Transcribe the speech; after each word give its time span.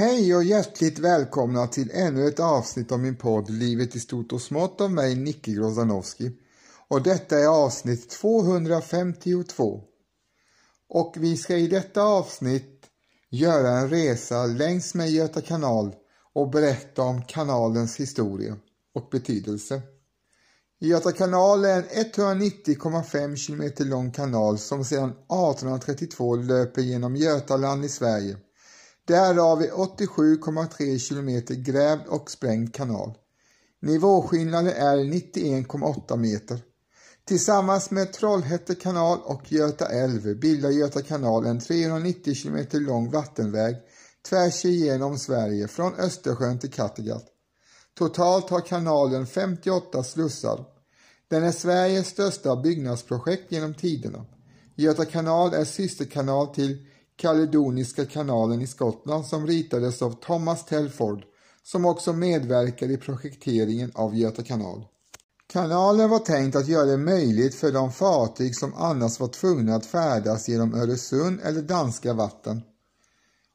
Hej 0.00 0.36
och 0.36 0.44
hjärtligt 0.44 0.98
välkomna 0.98 1.66
till 1.66 1.90
ännu 1.94 2.28
ett 2.28 2.40
avsnitt 2.40 2.92
av 2.92 3.00
min 3.00 3.16
podd 3.16 3.50
Livet 3.50 3.96
i 3.96 4.00
stort 4.00 4.32
och 4.32 4.42
smått 4.42 4.80
av 4.80 4.92
mig, 4.92 5.14
Nicke 5.14 5.52
Grozanowski. 5.52 6.30
Och 6.88 7.02
detta 7.02 7.38
är 7.38 7.46
avsnitt 7.46 8.10
252. 8.10 9.82
Och 10.88 11.14
vi 11.18 11.36
ska 11.36 11.56
i 11.56 11.66
detta 11.66 12.02
avsnitt 12.02 12.86
göra 13.30 13.70
en 13.70 13.90
resa 13.90 14.46
längs 14.46 14.94
med 14.94 15.10
Göta 15.10 15.40
kanal 15.40 15.94
och 16.34 16.50
berätta 16.50 17.02
om 17.02 17.22
kanalens 17.22 17.96
historia 17.96 18.56
och 18.94 19.08
betydelse. 19.10 19.82
Göta 20.78 21.12
kanal 21.12 21.64
är 21.64 21.76
en 21.76 21.84
190,5 21.84 23.46
km 23.46 23.88
lång 23.90 24.10
kanal 24.10 24.58
som 24.58 24.84
sedan 24.84 25.10
1832 25.10 26.36
löper 26.36 26.82
genom 26.82 27.16
Götaland 27.16 27.84
i 27.84 27.88
Sverige. 27.88 28.36
Därav 29.06 29.62
är 29.62 29.70
87,3 29.70 31.08
km 31.08 31.62
grävd 31.62 32.06
och 32.08 32.30
sprängd 32.30 32.74
kanal. 32.74 33.14
Nivåskillnaden 33.82 34.72
är 34.72 34.96
91,8 34.96 36.16
meter. 36.16 36.60
Tillsammans 37.24 37.90
med 37.90 38.12
Trollhätte 38.12 38.74
kanal 38.74 39.18
och 39.24 39.52
Göta 39.52 39.86
älv 39.88 40.40
bildar 40.40 40.70
Göta 40.70 41.02
kanal 41.02 41.46
en 41.46 41.60
390 41.60 42.34
km 42.42 42.66
lång 42.72 43.10
vattenväg 43.10 43.76
tvärs 44.28 44.64
igenom 44.64 45.18
Sverige 45.18 45.68
från 45.68 45.94
Östersjön 45.94 46.58
till 46.58 46.72
Kattegatt. 46.72 47.26
Totalt 47.98 48.50
har 48.50 48.60
kanalen 48.60 49.26
58 49.26 50.02
slussar. 50.02 50.64
Den 51.28 51.44
är 51.44 51.52
Sveriges 51.52 52.06
största 52.06 52.56
byggnadsprojekt 52.56 53.52
genom 53.52 53.74
tiderna. 53.74 54.26
Göta 54.74 55.04
kanal 55.04 55.54
är 55.54 55.64
systerkanal 55.64 56.46
till 56.46 56.86
Kaledoniska 57.20 58.06
kanalen 58.06 58.62
i 58.62 58.66
Skottland 58.66 59.26
som 59.26 59.46
ritades 59.46 60.02
av 60.02 60.12
Thomas 60.20 60.64
Telford 60.64 61.22
som 61.62 61.84
också 61.84 62.12
medverkade 62.12 62.92
i 62.92 62.96
projekteringen 62.96 63.92
av 63.94 64.16
Göta 64.16 64.42
kanal. 64.42 64.84
Kanalen 65.46 66.10
var 66.10 66.18
tänkt 66.18 66.56
att 66.56 66.68
göra 66.68 66.84
det 66.84 66.96
möjligt 66.96 67.54
för 67.54 67.72
de 67.72 67.92
fartyg 67.92 68.56
som 68.56 68.74
annars 68.74 69.20
var 69.20 69.28
tvungna 69.28 69.74
att 69.74 69.86
färdas 69.86 70.48
genom 70.48 70.74
Öresund 70.74 71.40
eller 71.44 71.62
danska 71.62 72.12
vatten 72.12 72.62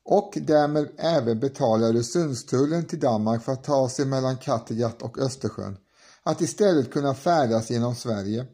och 0.06 0.38
därmed 0.42 0.90
även 0.98 1.40
betala 1.40 1.88
Öresundstullen 1.88 2.86
till 2.86 3.00
Danmark 3.00 3.44
för 3.44 3.52
att 3.52 3.64
ta 3.64 3.90
sig 3.90 4.06
mellan 4.06 4.38
Kattegatt 4.38 5.02
och 5.02 5.20
Östersjön, 5.20 5.78
att 6.24 6.42
istället 6.42 6.92
kunna 6.92 7.14
färdas 7.14 7.72
genom 7.72 7.96
Sverige. 7.96 8.46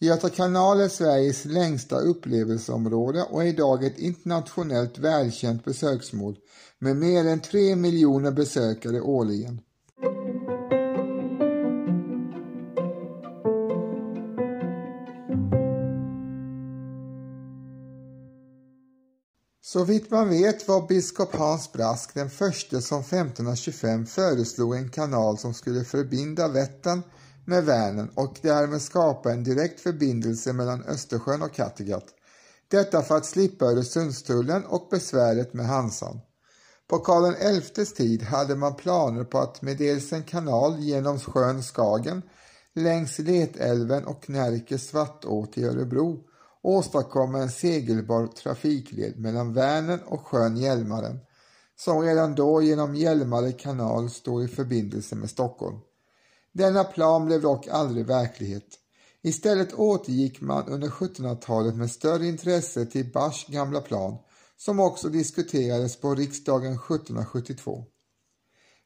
Göta 0.00 0.30
kanal 0.30 0.80
är 0.80 0.88
Sveriges 0.88 1.44
längsta 1.44 1.98
upplevelseområde 1.98 3.22
och 3.22 3.42
är 3.42 3.46
idag 3.46 3.84
ett 3.84 3.98
internationellt 3.98 4.98
välkänt 4.98 5.64
besöksmål 5.64 6.36
med 6.78 6.96
mer 6.96 7.26
än 7.26 7.40
3 7.40 7.76
miljoner 7.76 8.30
besökare 8.30 9.00
årligen. 9.00 9.60
Så 19.62 19.84
vitt 19.84 20.10
man 20.10 20.28
vet 20.28 20.68
var 20.68 20.88
biskop 20.88 21.34
Hans 21.34 21.72
Brask 21.72 22.14
den 22.14 22.30
första 22.30 22.80
som 22.80 23.00
1525 23.00 24.06
föreslog 24.06 24.76
en 24.76 24.90
kanal 24.90 25.38
som 25.38 25.54
skulle 25.54 25.84
förbinda 25.84 26.48
Vättern 26.48 27.02
med 27.44 27.64
Vänern 27.64 28.10
och 28.14 28.38
därmed 28.42 28.82
skapa 28.82 29.32
en 29.32 29.44
direkt 29.44 29.80
förbindelse 29.80 30.52
mellan 30.52 30.84
Östersjön 30.84 31.42
och 31.42 31.54
Kattegatt. 31.54 32.06
Detta 32.68 33.02
för 33.02 33.16
att 33.16 33.26
slippa 33.26 33.64
Öresundstullen 33.64 34.64
och 34.64 34.88
besväret 34.90 35.54
med 35.54 35.66
Hansan. 35.66 36.20
På 36.88 36.98
Karl 36.98 37.60
XIs 37.60 37.94
tid 37.94 38.22
hade 38.22 38.56
man 38.56 38.74
planer 38.74 39.24
på 39.24 39.38
att 39.38 39.62
med 39.62 39.76
dels 39.76 40.12
en 40.12 40.22
kanal 40.22 40.78
genom 40.78 41.18
sjön 41.18 41.62
Skagen 41.62 42.22
längs 42.74 43.18
Letälven 43.18 44.04
och 44.04 44.30
Närke 44.30 44.78
Svartå 44.78 45.46
till 45.46 45.64
Örebro 45.64 46.24
åstadkomma 46.62 47.38
en 47.38 47.50
segelbar 47.50 48.26
trafikled 48.26 49.18
mellan 49.18 49.52
Vänern 49.52 50.00
och 50.06 50.26
sjön 50.26 50.56
Hjälmaren 50.56 51.20
som 51.76 52.00
redan 52.00 52.34
då 52.34 52.62
genom 52.62 52.94
Hjälmare 52.94 53.52
kanal 53.52 54.10
står 54.10 54.44
i 54.44 54.48
förbindelse 54.48 55.16
med 55.16 55.30
Stockholm. 55.30 55.78
Denna 56.54 56.84
plan 56.84 57.26
blev 57.26 57.40
dock 57.40 57.68
aldrig 57.68 58.06
verklighet. 58.06 58.78
Istället 59.22 59.74
återgick 59.74 60.40
man 60.40 60.68
under 60.68 60.88
1700-talet 60.88 61.76
med 61.76 61.90
större 61.90 62.26
intresse 62.26 62.86
till 62.86 63.12
Bachs 63.12 63.46
gamla 63.46 63.80
plan 63.80 64.16
som 64.56 64.80
också 64.80 65.08
diskuterades 65.08 65.96
på 65.96 66.14
riksdagen 66.14 66.72
1772. 66.72 67.84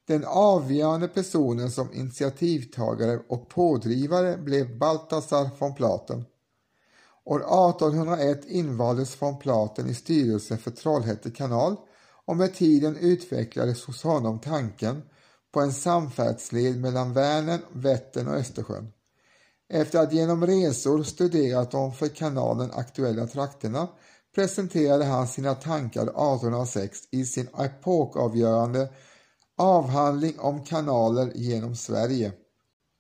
Den 0.07 0.25
avgörande 0.25 1.09
personen 1.09 1.71
som 1.71 1.93
initiativtagare 1.93 3.21
och 3.29 3.49
pådrivare 3.49 4.37
blev 4.37 4.79
Baltasar 4.79 5.51
von 5.59 5.75
Platen. 5.75 6.25
År 7.25 7.41
1801 7.41 8.45
invaldes 8.47 9.23
von 9.23 9.39
Platen 9.39 9.89
i 9.89 9.95
styrelsen 9.95 10.59
för 10.59 10.71
Trollhätte 10.71 11.31
kanal 11.31 11.77
och 12.25 12.37
med 12.37 12.55
tiden 12.55 12.97
utvecklades 12.97 13.85
hos 13.85 14.03
honom 14.03 14.41
tanken 14.41 15.03
på 15.53 15.61
en 15.61 15.73
samfärdsled 15.73 16.81
mellan 16.81 17.13
Vänern, 17.13 17.61
Vättern 17.73 18.29
och 18.29 18.35
Östersjön. 18.35 18.93
Efter 19.71 19.99
att 19.99 20.13
genom 20.13 20.47
resor 20.47 21.03
studerat 21.03 21.71
de 21.71 21.93
för 21.93 22.09
kanalen 22.09 22.71
aktuella 22.73 23.27
trakterna 23.27 23.89
presenterade 24.35 25.05
han 25.05 25.29
sina 25.29 25.55
tankar 25.55 26.03
1806 26.03 26.99
i 27.11 27.25
sin 27.25 27.49
epokavgörande 27.59 28.89
avhandling 29.59 30.39
om 30.39 30.65
kanaler 30.65 31.33
genom 31.35 31.77
Sverige. 31.77 32.33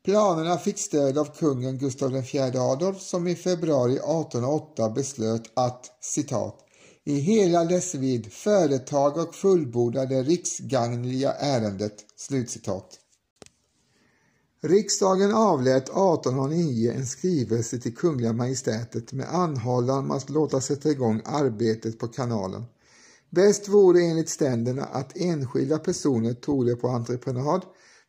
Planerna 0.04 0.58
fick 0.58 0.78
stöd 0.78 1.18
av 1.18 1.24
kungen 1.24 1.78
Gustav 1.78 2.16
IV 2.16 2.56
Adolf 2.56 3.00
som 3.00 3.28
i 3.28 3.34
februari 3.34 3.92
1808 3.92 4.90
beslöt 4.90 5.42
att 5.54 5.90
citat 6.00 6.64
i 7.04 7.20
hela 7.20 7.64
dess 7.64 7.94
vidd 7.94 8.32
företag 8.32 9.16
och 9.16 9.34
fullborda 9.34 10.06
det 10.06 10.22
riksgagnliga 10.22 11.32
ärendet. 11.32 12.07
Slutcitat. 12.20 12.98
Riksdagen 14.60 15.34
avlät 15.34 15.82
1809 15.82 16.92
en 16.92 17.06
skrivelse 17.06 17.78
till 17.78 17.96
Kungliga 17.96 18.32
Majestätet 18.32 19.12
med 19.12 19.34
anhållan 19.34 19.98
om 19.98 20.10
att 20.10 20.30
låta 20.30 20.60
sätta 20.60 20.90
igång 20.90 21.22
arbetet 21.24 21.98
på 21.98 22.08
kanalen. 22.08 22.64
Bäst 23.30 23.68
vore 23.68 24.00
enligt 24.00 24.28
ständerna 24.28 24.84
att 24.84 25.16
enskilda 25.16 25.78
personer 25.78 26.34
tog 26.34 26.66
det 26.66 26.76
på 26.76 26.88
entreprenad 26.88 27.62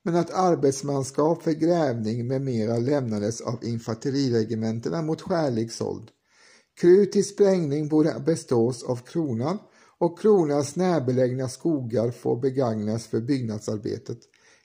men 0.03 0.15
att 0.15 0.31
arbetsmanskap 0.31 1.43
för 1.43 1.51
grävning 1.51 2.27
med 2.27 2.41
mera 2.41 2.77
lämnades 2.77 3.41
av 3.41 3.65
infanteriregementena 3.65 5.01
mot 5.01 5.21
skälig 5.21 5.71
såld. 5.71 6.11
Krut 6.79 7.11
till 7.11 7.27
sprängning 7.27 7.87
borde 7.87 8.19
bestås 8.25 8.83
av 8.83 8.95
kronan 8.95 9.57
och 9.99 10.19
kronans 10.19 10.75
närbelägna 10.75 11.49
skogar 11.49 12.11
får 12.11 12.35
begagnas 12.35 13.07
för 13.07 13.21
byggnadsarbetet, 13.21 14.19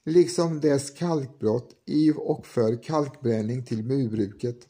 liksom 0.04 0.60
dess 0.60 0.90
kalkbrott 0.90 1.70
i 1.86 2.12
och 2.16 2.46
för 2.46 2.82
kalkbränning 2.82 3.64
till 3.64 3.84
murbruket. 3.84 4.68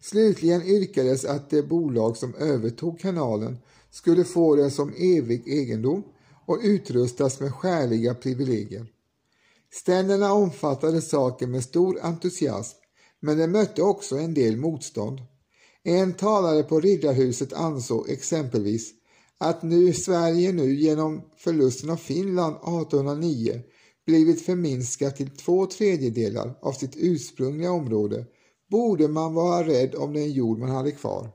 Slutligen 0.00 0.62
yrkades 0.62 1.24
att 1.24 1.50
det 1.50 1.62
bolag 1.62 2.16
som 2.16 2.34
övertog 2.34 3.00
kanalen 3.00 3.58
skulle 3.90 4.24
få 4.24 4.56
den 4.56 4.70
som 4.70 4.92
evig 4.96 5.48
egendom 5.48 6.04
och 6.46 6.58
utrustas 6.62 7.40
med 7.40 7.54
skäliga 7.54 8.14
privilegier. 8.14 8.86
Ständerna 9.72 10.32
omfattade 10.32 11.00
saken 11.00 11.50
med 11.50 11.64
stor 11.64 11.98
entusiasm, 12.02 12.78
men 13.20 13.38
det 13.38 13.46
mötte 13.46 13.82
också 13.82 14.18
en 14.18 14.34
del 14.34 14.56
motstånd. 14.56 15.20
En 15.82 16.12
talare 16.12 16.62
på 16.62 16.80
Riddarhuset 16.80 17.52
ansåg 17.52 18.10
exempelvis 18.10 18.92
att 19.38 19.62
nu 19.62 19.92
Sverige 19.92 20.52
nu 20.52 20.74
genom 20.74 21.22
förlusten 21.36 21.90
av 21.90 21.96
Finland 21.96 22.56
1809 22.56 23.60
blivit 24.06 24.42
förminskat 24.42 25.16
till 25.16 25.30
två 25.30 25.66
tredjedelar 25.66 26.58
av 26.62 26.72
sitt 26.72 26.96
ursprungliga 26.96 27.70
område 27.70 28.26
borde 28.70 29.08
man 29.08 29.34
vara 29.34 29.66
rädd 29.66 29.94
om 29.94 30.12
den 30.12 30.32
jord 30.32 30.58
man 30.58 30.70
hade 30.70 30.90
kvar. 30.90 31.30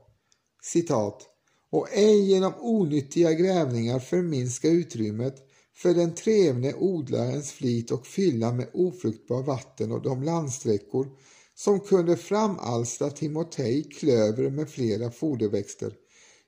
Citat. 0.62 1.28
Och 1.70 1.88
ej 1.92 2.30
genom 2.30 2.52
onyttiga 2.60 3.32
grävningar 3.32 3.98
förminska 3.98 4.68
utrymmet 4.68 5.34
för 5.76 5.94
den 5.94 6.14
trevne 6.14 6.74
odlarens 6.74 7.52
flit 7.52 7.90
och 7.90 8.06
fylla 8.06 8.52
med 8.52 8.68
ofruktbar 8.72 9.42
vatten 9.42 9.92
och 9.92 10.02
de 10.02 10.22
landsträckor 10.22 11.06
som 11.54 11.80
kunde 11.80 12.16
framalstra 12.16 13.10
timotej, 13.10 13.84
klöver 13.84 14.50
med 14.50 14.70
flera 14.70 15.10
foderväxter, 15.10 15.94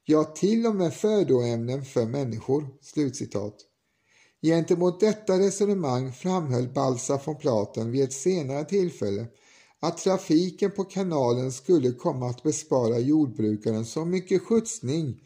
ja 0.04 0.24
till 0.24 0.66
och 0.66 0.74
med 0.74 0.94
födoämnen 0.94 1.84
för 1.84 2.06
människor." 2.06 2.68
Slutcitat. 2.82 3.54
Gentemot 4.42 5.00
detta 5.00 5.38
resonemang 5.38 6.12
framhöll 6.12 6.68
Balsa 6.68 7.20
von 7.24 7.36
Platen 7.36 7.90
vid 7.90 8.04
ett 8.04 8.12
senare 8.12 8.64
tillfälle 8.64 9.26
att 9.80 9.98
trafiken 9.98 10.70
på 10.70 10.84
kanalen 10.84 11.52
skulle 11.52 11.92
komma 11.92 12.30
att 12.30 12.42
bespara 12.42 12.98
jordbrukaren 12.98 13.84
så 13.84 14.04
mycket 14.04 14.42
skjutsning 14.42 15.20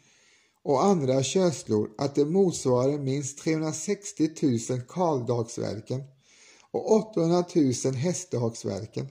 och 0.63 0.83
andra 0.83 1.23
körslor 1.23 1.89
att 1.97 2.15
det 2.15 2.25
motsvarade 2.25 2.97
minst 2.97 3.39
360 3.39 4.29
000 4.69 4.81
kaldagsverken 4.81 6.03
och 6.71 6.91
800 6.91 7.43
000 7.85 7.93
hästdagsverken. 7.93 9.07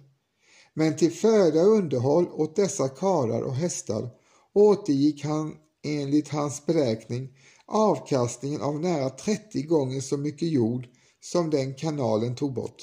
Men 0.74 0.96
till 0.96 1.12
föda 1.12 1.60
underhåll 1.60 2.28
åt 2.28 2.56
dessa 2.56 2.88
karar 2.88 3.42
och 3.42 3.54
hästar 3.54 4.10
återgick 4.58 5.24
han 5.24 5.54
enligt 5.82 6.28
hans 6.28 6.66
beräkning 6.66 7.28
avkastningen 7.66 8.62
av 8.62 8.80
nära 8.80 9.10
30 9.10 9.62
gånger 9.62 10.00
så 10.00 10.16
mycket 10.16 10.48
jord 10.48 10.86
som 11.20 11.50
den 11.50 11.74
kanalen 11.74 12.34
tog 12.34 12.54
bort. 12.54 12.76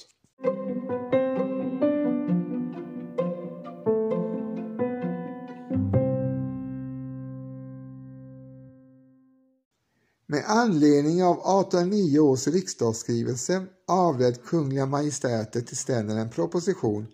Med 10.28 10.44
anledning 10.48 11.24
av 11.24 11.36
1809 11.36 12.20
års 12.20 12.48
riksdagsskrivelse 12.48 13.66
avlät 13.88 14.46
Kungliga 14.46 14.86
Majestätet 14.86 15.68
till 15.68 15.78
ständerna 15.78 16.22
en 16.22 16.30
proposition 16.30 17.08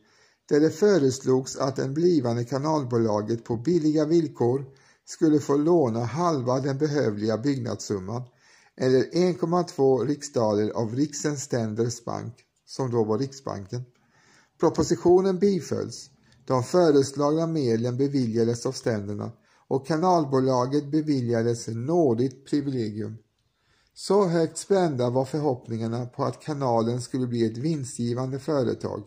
där 0.52 0.60
det 0.60 0.70
föreslogs 0.70 1.58
att 1.58 1.76
det 1.76 1.88
blivande 1.88 2.44
kanalbolaget 2.44 3.44
på 3.44 3.58
billiga 3.58 4.06
villkor 4.06 4.66
skulle 5.06 5.40
få 5.40 5.58
låna 5.58 6.04
halva 6.06 6.60
den 6.60 6.78
behövliga 6.78 7.38
byggnadssumman 7.38 8.24
eller 8.78 9.04
1,2 9.04 10.06
riksdaler 10.06 10.70
av 10.70 10.96
Riksens 10.96 11.44
ständers 11.44 12.06
bank, 12.06 12.34
som 12.66 12.92
då 12.92 13.04
var 13.04 13.18
Riksbanken. 13.18 13.82
Propositionen 14.60 15.40
bifölls. 15.40 16.10
De 16.46 16.64
föreslagna 16.64 17.48
medlen 17.48 17.98
beviljades 17.98 18.66
av 18.66 18.72
ständerna 18.72 19.32
och 19.68 19.88
kanalbolaget 19.88 20.92
beviljades 20.92 21.68
nådigt 21.68 22.46
privilegium. 22.46 23.18
Så 23.94 24.28
högt 24.28 24.58
spända 24.58 25.10
var 25.10 25.26
förhoppningarna 25.26 26.06
på 26.06 26.24
att 26.24 26.42
kanalen 26.42 27.02
skulle 27.02 27.28
bli 27.28 27.46
ett 27.46 27.58
vinstgivande 27.58 28.40
företag 28.40 29.04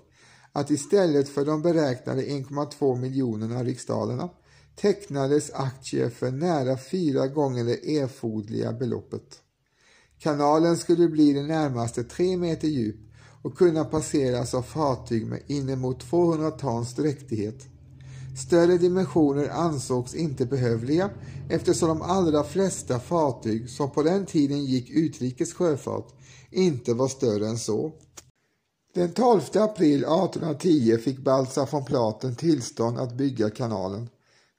att 0.57 0.71
istället 0.71 1.29
för 1.29 1.45
de 1.45 1.63
beräknade 1.63 2.23
1,2 2.23 3.01
miljonerna 3.01 3.65
riksdalerna 3.65 4.29
tecknades 4.77 5.51
aktier 5.55 6.11
för 6.11 6.31
nära 6.31 6.79
fyra 6.79 7.27
gånger 7.27 7.65
det 7.65 7.99
erforderliga 7.99 8.73
beloppet. 8.73 9.41
Kanalen 10.19 10.77
skulle 10.77 11.09
bli 11.09 11.33
det 11.33 11.43
närmaste 11.43 12.05
tre 12.05 12.37
meter 12.37 12.69
djup 12.69 12.97
och 13.43 13.59
kunna 13.59 13.85
passeras 13.85 14.55
av 14.55 14.63
fartyg 14.63 15.27
med 15.27 15.43
inemot 15.47 16.01
200 16.01 16.51
tons 16.51 16.95
dräktighet. 16.95 17.67
Större 18.47 18.79
dimensioner 18.79 19.49
ansågs 19.49 20.15
inte 20.15 20.47
behövliga 20.47 21.11
eftersom 21.51 21.89
de 21.89 22.03
allra 22.03 22.45
flesta 22.45 23.01
fartyg 23.01 23.71
som 23.71 23.91
på 23.91 24.03
den 24.03 24.27
tiden 24.27 24.65
gick 24.65 24.91
utrikes 24.91 25.53
sjöfart 25.53 26.15
inte 26.51 26.95
var 26.95 27.09
större 27.09 27.49
än 27.49 27.59
så. 27.59 27.93
Den 28.95 29.13
12 29.13 29.41
april 29.55 30.05
1810 30.05 30.99
fick 30.99 31.19
Baltzar 31.19 31.69
von 31.73 31.85
Platen 31.85 32.37
tillstånd 32.37 32.99
att 32.99 33.15
bygga 33.15 33.51
kanalen. 33.51 34.09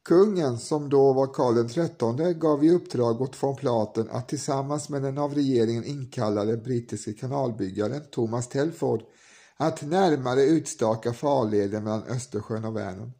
Kungen, 0.05 0.57
som 0.57 0.89
då 0.89 1.13
var 1.13 1.27
Karl 1.27 1.67
XIII, 1.67 2.33
gav 2.33 2.63
i 2.63 2.71
uppdrag 2.71 3.21
åt 3.21 3.43
von 3.43 3.55
Platen 3.55 4.09
att 4.11 4.29
tillsammans 4.29 4.89
med 4.89 5.01
den 5.01 5.17
av 5.17 5.33
regeringen 5.33 5.83
inkallade 5.83 6.57
brittiske 6.57 7.13
kanalbyggaren 7.13 8.01
Thomas 8.11 8.47
Telford 8.47 9.01
att 9.57 9.81
närmare 9.81 10.43
utstaka 10.43 11.13
farleden 11.13 11.83
mellan 11.83 12.03
Östersjön 12.03 12.65
och 12.65 12.75
Vänern. 12.75 13.11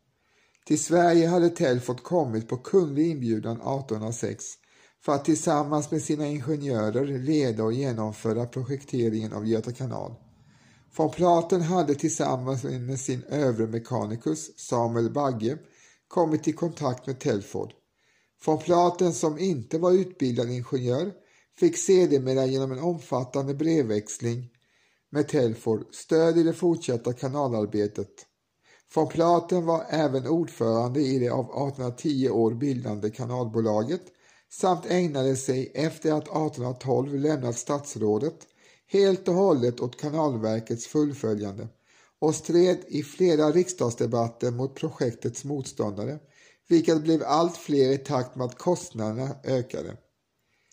Till 0.68 0.84
Sverige 0.84 1.28
hade 1.28 1.50
Telford 1.50 2.04
kommit 2.04 2.50
på 2.50 2.58
kunglig 2.58 3.12
inbjudan 3.12 3.56
1806 3.56 4.46
för 5.06 5.12
att 5.12 5.26
tillsammans 5.26 5.92
med 5.92 6.02
sina 6.02 6.28
ingenjörer 6.28 7.06
leda 7.06 7.64
och 7.64 7.74
genomföra 7.74 8.46
projekteringen 8.46 9.34
av 9.34 9.48
Göta 9.48 9.72
kanal. 9.72 10.16
Von 10.98 11.12
Platen 11.12 11.62
hade 11.62 11.96
tillsammans 11.96 12.64
med 12.64 13.00
sin 13.00 13.24
övre 13.24 13.68
mekanikus 13.68 14.60
Samuel 14.60 15.10
Bagge 15.10 15.58
kommit 16.08 16.48
i 16.48 16.52
kontakt 16.52 17.08
med 17.08 17.20
Telford. 17.20 17.74
Von 18.46 18.58
Platen 18.58 19.14
som 19.14 19.40
inte 19.40 19.78
var 19.78 19.92
utbildad 19.92 20.50
ingenjör 20.50 21.12
fick 21.60 21.78
sedermera 21.78 22.46
genom 22.46 22.72
en 22.72 22.80
omfattande 22.80 23.54
brevväxling 23.54 24.50
med 25.10 25.28
Telford 25.28 25.86
stöd 25.92 26.38
i 26.38 26.44
det 26.44 26.54
fortsatta 26.54 27.14
kanalarbetet. 27.14 28.26
Von 28.96 29.08
Platen 29.08 29.66
var 29.66 29.86
även 29.90 30.28
ordförande 30.28 31.02
i 31.02 31.20
det 31.20 31.30
av 31.30 31.46
1810 31.46 32.30
år 32.30 32.54
bildande 32.54 33.10
kanalbolaget 33.10 34.02
samt 34.52 34.86
ägnade 34.86 35.36
sig 35.36 35.72
efter 35.76 36.12
att 36.12 36.24
1812 36.24 37.16
lämnat 37.16 37.58
statsrådet 37.58 38.48
helt 38.88 39.28
och 39.28 39.34
hållet 39.34 39.80
åt 39.80 40.02
kanalverkets 40.02 40.88
fullföljande 40.88 41.68
och 42.20 42.36
stred 42.36 42.78
i 42.88 43.04
flera 43.04 43.52
riksdagsdebatter 43.52 44.52
mot 44.52 44.76
projektets 44.76 45.44
motståndare, 45.44 46.20
vilket 46.68 47.04
blev 47.04 47.24
allt 47.24 47.58
fler 47.58 47.92
i 47.92 47.98
takt 47.98 48.36
med 48.36 48.46
att 48.46 48.58
kostnaderna 48.58 49.36
ökade. 49.44 49.98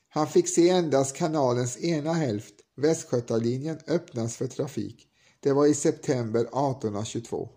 Han 0.09 0.27
fick 0.27 0.49
se 0.49 0.69
endast 0.69 1.17
kanalens 1.17 1.85
ena 1.85 2.13
hälft, 2.13 2.55
Västgötalinjen, 2.77 3.79
öppnas 3.87 4.37
för 4.37 4.47
trafik. 4.47 5.09
Det 5.41 5.53
var 5.53 5.67
i 5.67 5.75
september 5.75 6.41
1822. 6.41 7.49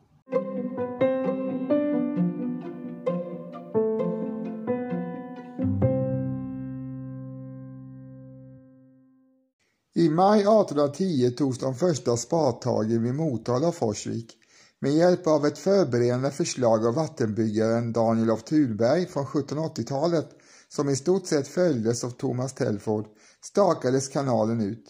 Maj 10.15 10.39
1810 10.39 11.31
togs 11.37 11.59
de 11.59 11.75
första 11.75 12.17
spadtagen 12.17 13.03
vid 13.03 13.13
Motala 13.13 13.67
och 13.67 13.75
Forsvik 13.75 14.37
med 14.79 14.91
hjälp 14.91 15.27
av 15.27 15.45
ett 15.45 15.57
förberedande 15.57 16.31
förslag 16.31 16.85
av 16.85 16.93
vattenbyggaren 16.93 17.93
Daniel 17.93 18.29
af 18.29 18.43
Thunberg 18.43 19.05
från 19.05 19.25
1780-talet 19.25 20.29
som 20.69 20.89
i 20.89 20.95
stort 20.95 21.27
sett 21.27 21.47
följdes 21.47 22.03
av 22.03 22.09
Thomas 22.09 22.53
Telford 22.53 23.05
stakades 23.43 24.07
kanalen 24.07 24.61
ut. 24.61 24.85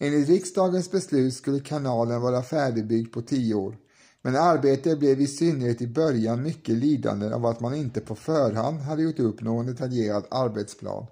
Enligt 0.00 0.28
riksdagens 0.28 0.90
beslut 0.90 1.34
skulle 1.34 1.60
kanalen 1.60 2.20
vara 2.20 2.42
färdigbyggd 2.42 3.12
på 3.12 3.22
tio 3.22 3.54
år 3.54 3.76
men 4.22 4.36
arbetet 4.36 4.98
blev 4.98 5.20
i 5.20 5.26
synnerhet 5.26 5.82
i 5.82 5.86
början 5.86 6.42
mycket 6.42 6.74
lidande 6.74 7.34
av 7.34 7.46
att 7.46 7.60
man 7.60 7.74
inte 7.74 8.00
på 8.00 8.14
förhand 8.14 8.80
hade 8.80 9.02
gjort 9.02 9.18
upp 9.18 9.40
någon 9.40 9.66
detaljerad 9.66 10.24
arbetsplan. 10.30 11.06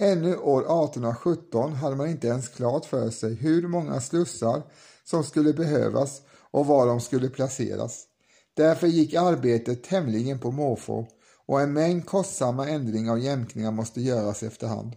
Ännu 0.00 0.36
år 0.36 0.60
1817 0.60 1.72
hade 1.72 1.96
man 1.96 2.08
inte 2.08 2.26
ens 2.26 2.48
klart 2.48 2.84
för 2.84 3.10
sig 3.10 3.34
hur 3.34 3.68
många 3.68 4.00
slussar 4.00 4.62
som 5.04 5.24
skulle 5.24 5.52
behövas 5.52 6.22
och 6.50 6.66
var 6.66 6.86
de 6.86 7.00
skulle 7.00 7.28
placeras. 7.28 8.04
Därför 8.56 8.86
gick 8.86 9.14
arbetet 9.14 9.84
tämligen 9.84 10.38
på 10.38 10.50
måfå 10.50 11.06
och 11.46 11.60
en 11.60 11.72
mängd 11.72 12.06
kostsamma 12.06 12.68
ändringar 12.68 13.12
och 13.12 13.18
jämkningar 13.18 13.70
måste 13.70 14.00
göras 14.00 14.42
efterhand. 14.42 14.96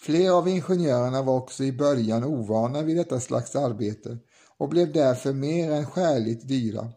Flera 0.00 0.34
av 0.34 0.48
ingenjörerna 0.48 1.22
var 1.22 1.36
också 1.36 1.64
i 1.64 1.72
början 1.72 2.24
ovana 2.24 2.82
vid 2.82 2.96
detta 2.96 3.20
slags 3.20 3.56
arbete 3.56 4.18
och 4.58 4.68
blev 4.68 4.92
därför 4.92 5.32
mer 5.32 5.70
än 5.70 5.86
skäligt 5.86 6.48
dyra. 6.48 6.92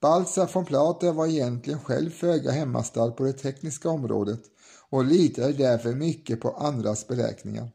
Baltzar 0.00 0.50
von 0.52 0.64
Plater 0.64 1.12
var 1.12 1.26
egentligen 1.26 1.80
själv 1.80 2.10
föga 2.10 2.50
hemmastad 2.50 3.10
på 3.10 3.24
det 3.24 3.32
tekniska 3.32 3.88
området 3.88 4.40
och 4.90 5.04
litade 5.04 5.52
därför 5.52 5.94
mycket 5.94 6.40
på 6.40 6.50
andras 6.50 7.08
beräkningar. 7.08 7.70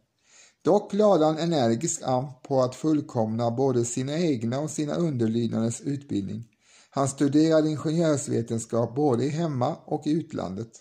Dock 0.61 0.93
lade 0.93 1.25
han 1.25 1.37
energisk 1.37 2.01
an 2.03 2.27
på 2.43 2.61
att 2.61 2.75
fullkomna 2.75 3.51
både 3.51 3.85
sina 3.85 4.19
egna 4.19 4.59
och 4.59 4.69
sina 4.69 4.95
underlydandes 4.95 5.81
utbildning. 5.81 6.47
Han 6.89 7.07
studerade 7.07 7.69
ingenjörsvetenskap 7.69 8.95
både 8.95 9.25
hemma 9.25 9.75
och 9.85 10.07
i 10.07 10.11
utlandet. 10.11 10.71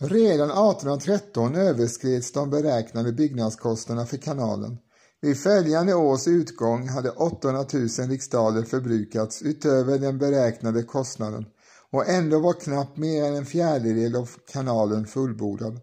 Redan 0.00 0.50
1813 0.50 1.54
överskreds 1.54 2.32
de 2.32 2.50
beräknade 2.50 3.12
byggnadskostnaderna 3.12 4.06
för 4.06 4.16
kanalen. 4.16 4.78
Vid 5.20 5.38
följande 5.38 5.94
års 5.94 6.28
utgång 6.28 6.88
hade 6.88 7.10
800 7.10 7.66
000 7.72 7.88
riksdaler 8.08 8.62
förbrukats 8.62 9.42
utöver 9.42 9.98
den 9.98 10.18
beräknade 10.18 10.82
kostnaden 10.82 11.46
och 11.92 12.08
ändå 12.08 12.40
var 12.40 12.52
knappt 12.52 12.96
mer 12.96 13.24
än 13.24 13.34
en 13.36 13.46
fjärdedel 13.46 14.16
av 14.16 14.30
kanalen 14.52 15.06
fullbordad. 15.06 15.80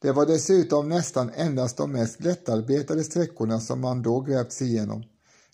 Det 0.00 0.12
var 0.12 0.26
dessutom 0.26 0.88
nästan 0.88 1.30
endast 1.34 1.76
de 1.76 1.92
mest 1.92 2.20
lättarbetade 2.20 3.04
sträckorna 3.04 3.60
som 3.60 3.80
man 3.80 4.02
då 4.02 4.20
grävt 4.20 4.52
sig 4.52 4.66
igenom. 4.66 5.04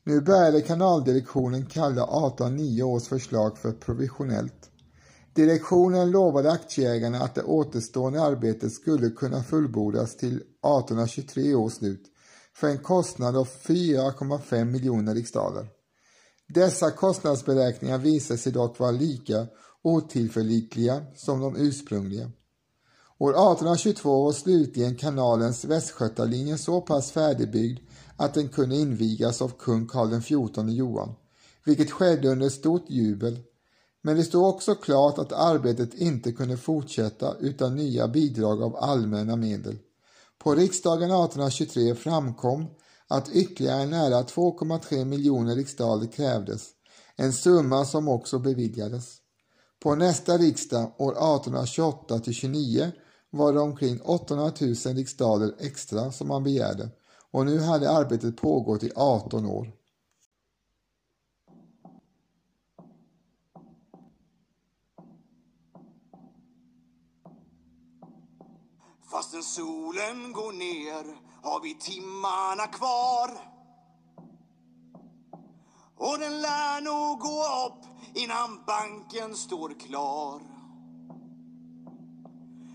Nu 0.04 0.20
började 0.20 0.60
kanaldirektionen 0.60 1.66
kalla 1.66 2.02
1809 2.02 2.82
års 2.82 3.08
förslag 3.08 3.58
för 3.58 3.72
provisionellt. 3.72 4.70
Direktionen 5.34 6.10
lovade 6.10 6.52
aktieägarna 6.52 7.20
att 7.20 7.34
det 7.34 7.42
återstående 7.42 8.22
arbetet 8.22 8.72
skulle 8.72 9.10
kunna 9.10 9.42
fullbordas 9.42 10.16
till 10.16 10.36
1823 10.36 11.54
års 11.54 11.72
slut 11.72 12.02
för 12.56 12.68
en 12.68 12.78
kostnad 12.78 13.36
av 13.36 13.48
4,5 13.48 14.64
miljoner 14.64 15.14
riksdaler. 15.14 15.68
Dessa 16.48 16.90
kostnadsberäkningar 16.90 17.98
visade 17.98 18.38
sig 18.38 18.52
dock 18.52 18.78
vara 18.78 18.90
lika 18.90 19.46
otillförlitliga 19.82 21.02
som 21.16 21.40
de 21.40 21.56
ursprungliga. 21.56 22.30
År 23.18 23.30
1822 23.30 24.24
var 24.24 24.32
slutligen 24.32 24.96
kanalens 24.96 25.64
Västgötalinje 25.64 26.58
så 26.58 26.80
pass 26.80 27.10
färdigbyggd 27.10 27.80
att 28.16 28.34
den 28.34 28.48
kunde 28.48 28.76
invigas 28.76 29.42
av 29.42 29.48
kung 29.58 29.86
Karl 29.86 30.20
XIV 30.20 30.68
Johan, 30.68 31.14
vilket 31.64 31.90
skedde 31.90 32.28
under 32.28 32.48
stort 32.48 32.90
jubel. 32.90 33.38
Men 34.02 34.16
det 34.16 34.24
stod 34.24 34.44
också 34.44 34.74
klart 34.74 35.18
att 35.18 35.32
arbetet 35.32 35.94
inte 35.94 36.32
kunde 36.32 36.56
fortsätta 36.56 37.36
utan 37.40 37.76
nya 37.76 38.08
bidrag 38.08 38.62
av 38.62 38.76
allmänna 38.76 39.36
medel. 39.36 39.78
På 40.38 40.54
riksdagen 40.54 41.10
1823 41.10 41.94
framkom 41.94 42.66
att 43.08 43.28
ytterligare 43.28 43.86
nära 43.86 44.22
2,3 44.22 45.04
miljoner 45.04 45.56
riksdaler 45.56 46.06
krävdes, 46.06 46.68
en 47.16 47.32
summa 47.32 47.84
som 47.84 48.08
också 48.08 48.38
beviljades. 48.38 49.21
På 49.82 49.94
nästa 49.94 50.38
riksdag 50.38 50.92
år 50.98 51.12
1828 51.12 52.18
till 52.18 52.34
29 52.34 52.92
var 53.30 53.52
det 53.52 53.60
omkring 53.60 54.00
800 54.00 54.52
000 54.60 54.74
riksdaler 54.74 55.54
extra 55.60 56.12
som 56.12 56.28
man 56.28 56.42
begärde 56.42 56.90
och 57.30 57.46
nu 57.46 57.60
hade 57.60 57.90
arbetet 57.90 58.36
pågått 58.36 58.82
i 58.82 58.92
18 58.96 59.46
år. 59.46 59.72
Fastän 69.10 69.42
solen 69.42 70.32
går 70.32 70.52
ner 70.52 71.16
har 71.42 71.62
vi 71.62 71.74
timmarna 71.74 72.66
kvar. 72.66 73.30
Och 75.96 76.18
den 76.18 76.40
lär 76.40 76.80
nog 76.80 77.18
gå 77.18 77.42
upp 77.66 77.91
innan 78.14 78.60
banken 78.66 79.36
står 79.36 79.80
klar. 79.80 80.40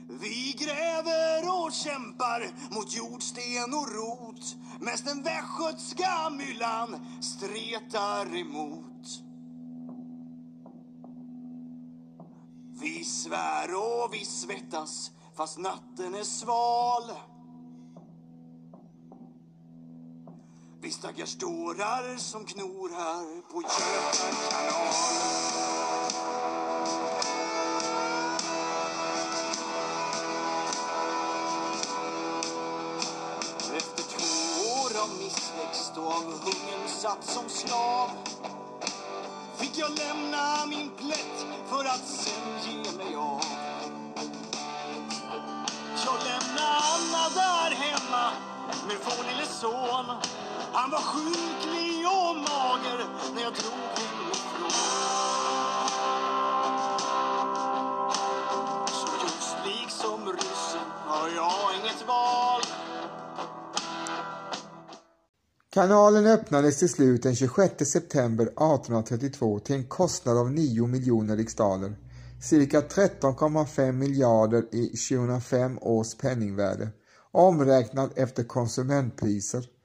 Vi 0.10 0.56
gräver 0.58 1.66
och 1.66 1.74
kämpar 1.74 2.74
mot 2.76 2.96
jordsten 2.96 3.74
och 3.74 3.92
rot 3.92 4.56
medan 4.80 4.98
den 5.06 5.24
västgötska 5.24 6.30
myllan 6.30 7.06
stretar 7.22 8.38
emot 8.38 9.24
Vi 12.80 13.04
svär 13.04 13.76
och 13.76 14.14
vi 14.14 14.26
svettas 14.26 15.12
fast 15.36 15.58
natten 15.58 16.16
är 16.16 16.24
sval 16.24 17.12
Vi 20.88 20.94
stackars 20.94 21.36
dårar 21.36 22.18
som 22.18 22.46
knor 22.46 22.90
här 22.90 23.42
på 23.52 23.62
Göta 23.62 24.36
kanal 24.52 24.88
Efter 33.78 34.04
två 34.04 34.72
år 34.82 35.04
av 35.04 35.10
missväxt 35.18 35.98
och 35.98 36.08
av 36.08 36.24
hungern 36.24 36.88
satt 36.88 37.24
som 37.24 37.50
slav 37.50 38.10
fick 39.58 39.78
jag 39.78 39.92
lämna 39.92 40.66
min 40.66 40.90
plätt 40.90 41.46
för 41.70 41.86
att 41.86 42.08
sen 42.08 42.74
ge 42.74 42.92
mig 42.92 43.16
av. 43.16 43.46
Jag 46.06 46.20
lämnar 46.24 46.82
Anna 46.94 47.30
där 47.36 47.76
hemma 47.76 48.32
med 48.88 48.98
vår 49.06 49.24
lille 49.24 49.46
son. 49.46 50.47
Han 50.80 50.92
var 50.92 51.02
sjuklig 51.02 52.06
och 52.08 52.36
mager 52.36 53.00
när 53.36 53.42
jag 53.42 53.54
drog 53.54 53.82
hemifrån. 53.98 54.72
Så 58.88 59.08
just 59.24 59.56
liksom 59.66 60.34
ryssen 60.34 60.88
har 61.06 61.30
jag 61.30 61.80
inget 61.80 62.08
val. 62.08 62.62
Kanalen 65.70 66.26
öppnades 66.26 66.80
till 66.80 66.90
slut 66.90 67.24
den 67.24 67.36
26 67.36 67.92
september 67.92 68.44
1832 68.44 69.60
till 69.60 69.76
en 69.76 69.88
kostnad 69.88 70.38
av 70.38 70.52
9 70.52 70.88
miljoner 70.88 71.38
riksdaler, 71.38 71.96
cirka 72.42 72.82
13,5 72.82 73.92
miljarder 73.92 74.76
i 74.76 74.88
2005 74.88 75.78
års 75.82 76.16
penningvärde, 76.18 76.90
omräknat 77.32 78.18
efter 78.18 78.44
konsumentpriser. 78.44 79.77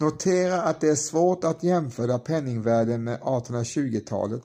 Notera 0.00 0.62
att 0.62 0.80
det 0.80 0.88
är 0.88 0.94
svårt 0.94 1.44
att 1.44 1.62
jämföra 1.62 2.18
penningvärden 2.18 3.04
med 3.04 3.20
1820-talet. 3.20 4.42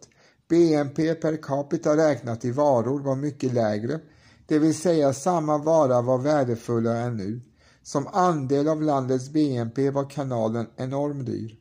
BNP 0.50 1.16
per 1.16 1.38
capita 1.38 1.98
räknat 1.98 2.46
i 2.46 2.52
varor 2.52 3.00
var 3.00 3.16
mycket 3.16 3.54
lägre, 3.54 4.00
det 4.48 4.60
vill 4.60 4.76
säga 4.76 5.14
samma 5.14 5.58
vara 5.58 6.02
var 6.02 6.18
värdefullare 6.18 7.00
än 7.00 7.18
nu. 7.18 7.42
Som 7.84 8.08
andel 8.08 8.68
av 8.68 8.82
landets 8.82 9.30
BNP 9.30 9.90
var 9.90 10.10
kanalen 10.10 10.68
enormt 10.78 11.26
dyr. 11.26 11.56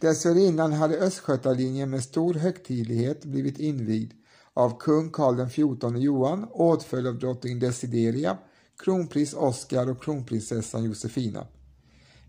Dessförinnan 0.00 0.72
hade 0.72 0.98
Östgötalinjen 0.98 1.90
med 1.90 2.02
stor 2.02 2.34
högtidlighet 2.34 3.24
blivit 3.24 3.58
invigd 3.58 4.12
av 4.54 4.78
kung 4.78 5.10
Karl 5.10 5.48
XIV 5.48 5.96
Johan 5.96 6.46
åtföljd 6.50 7.06
av 7.06 7.18
drottning 7.18 7.58
Desideria, 7.58 8.38
kronprins 8.84 9.34
Oscar 9.34 9.90
och 9.90 10.02
kronprinsessan 10.02 10.84
Josefina. 10.84 11.46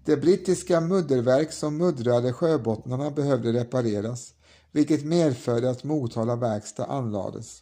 Det 0.08 0.18
brittiska 0.18 0.82
mudderverk 0.82 1.52
som 1.52 1.78
muddrade 1.78 2.34
sjöbottnarna 2.34 3.12
behövde 3.12 3.54
repareras, 3.54 4.34
vilket 4.72 5.06
medförde 5.06 5.70
att 5.70 5.84
Motala 5.84 6.36
verkstad 6.36 6.86
anlades. 6.86 7.60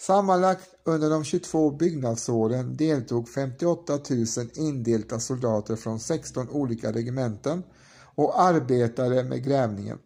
Sammanlagt 0.00 0.68
under 0.84 1.10
de 1.10 1.24
22 1.24 1.70
byggnadsåren 1.70 2.76
deltog 2.76 3.28
58 3.28 3.92
000 4.10 4.26
indelta 4.54 5.20
soldater 5.20 5.76
från 5.76 6.00
16 6.00 6.48
olika 6.50 6.92
regementen 6.92 7.62
och 8.14 8.40
arbetade 8.40 9.24
med 9.24 9.44
grävningen. 9.44 9.98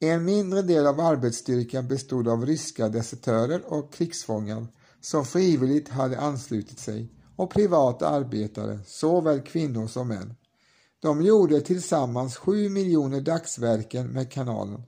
En 0.00 0.24
mindre 0.24 0.62
del 0.62 0.86
av 0.86 1.00
arbetsstyrkan 1.00 1.88
bestod 1.88 2.28
av 2.28 2.46
ryska 2.46 2.88
desertörer 2.88 3.62
och 3.72 3.92
krigsfångar 3.92 4.66
som 5.00 5.24
frivilligt 5.24 5.88
hade 5.88 6.18
anslutit 6.18 6.78
sig 6.78 7.12
och 7.36 7.50
privata 7.50 8.08
arbetare, 8.08 8.78
såväl 8.86 9.40
kvinnor 9.40 9.86
som 9.86 10.08
män. 10.08 10.34
De 11.04 11.22
gjorde 11.22 11.60
tillsammans 11.60 12.36
7 12.36 12.68
miljoner 12.68 13.20
dagsverken 13.20 14.06
med 14.06 14.32
kanalen. 14.32 14.82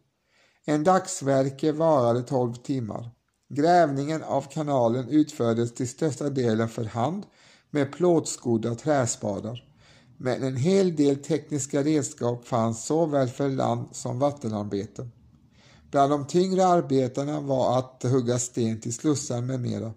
En 0.65 0.85
dagsverke 0.85 1.73
varade 1.73 2.23
12 2.23 2.55
timmar. 2.55 3.11
Grävningen 3.49 4.23
av 4.23 4.43
kanalen 4.43 5.09
utfördes 5.09 5.75
till 5.75 5.89
största 5.89 6.31
delen 6.31 6.69
för 6.69 6.85
hand 6.85 7.25
med 7.71 7.93
plåtskodda 7.93 8.75
träspadar, 8.75 9.65
men 10.19 10.43
en 10.43 10.57
hel 10.57 10.97
del 10.97 11.17
tekniska 11.17 11.83
redskap 11.83 12.47
fanns 12.47 12.87
såväl 12.87 13.29
för 13.29 13.49
land 13.49 13.89
som 13.93 14.19
vattenarbete. 14.19 15.09
Bland 15.91 16.11
de 16.13 16.27
tyngre 16.27 16.67
arbetena 16.67 17.41
var 17.41 17.79
att 17.79 18.03
hugga 18.03 18.39
sten 18.39 18.81
till 18.81 18.95
slussar 18.95 19.41
med 19.41 19.61
mera. 19.61 19.93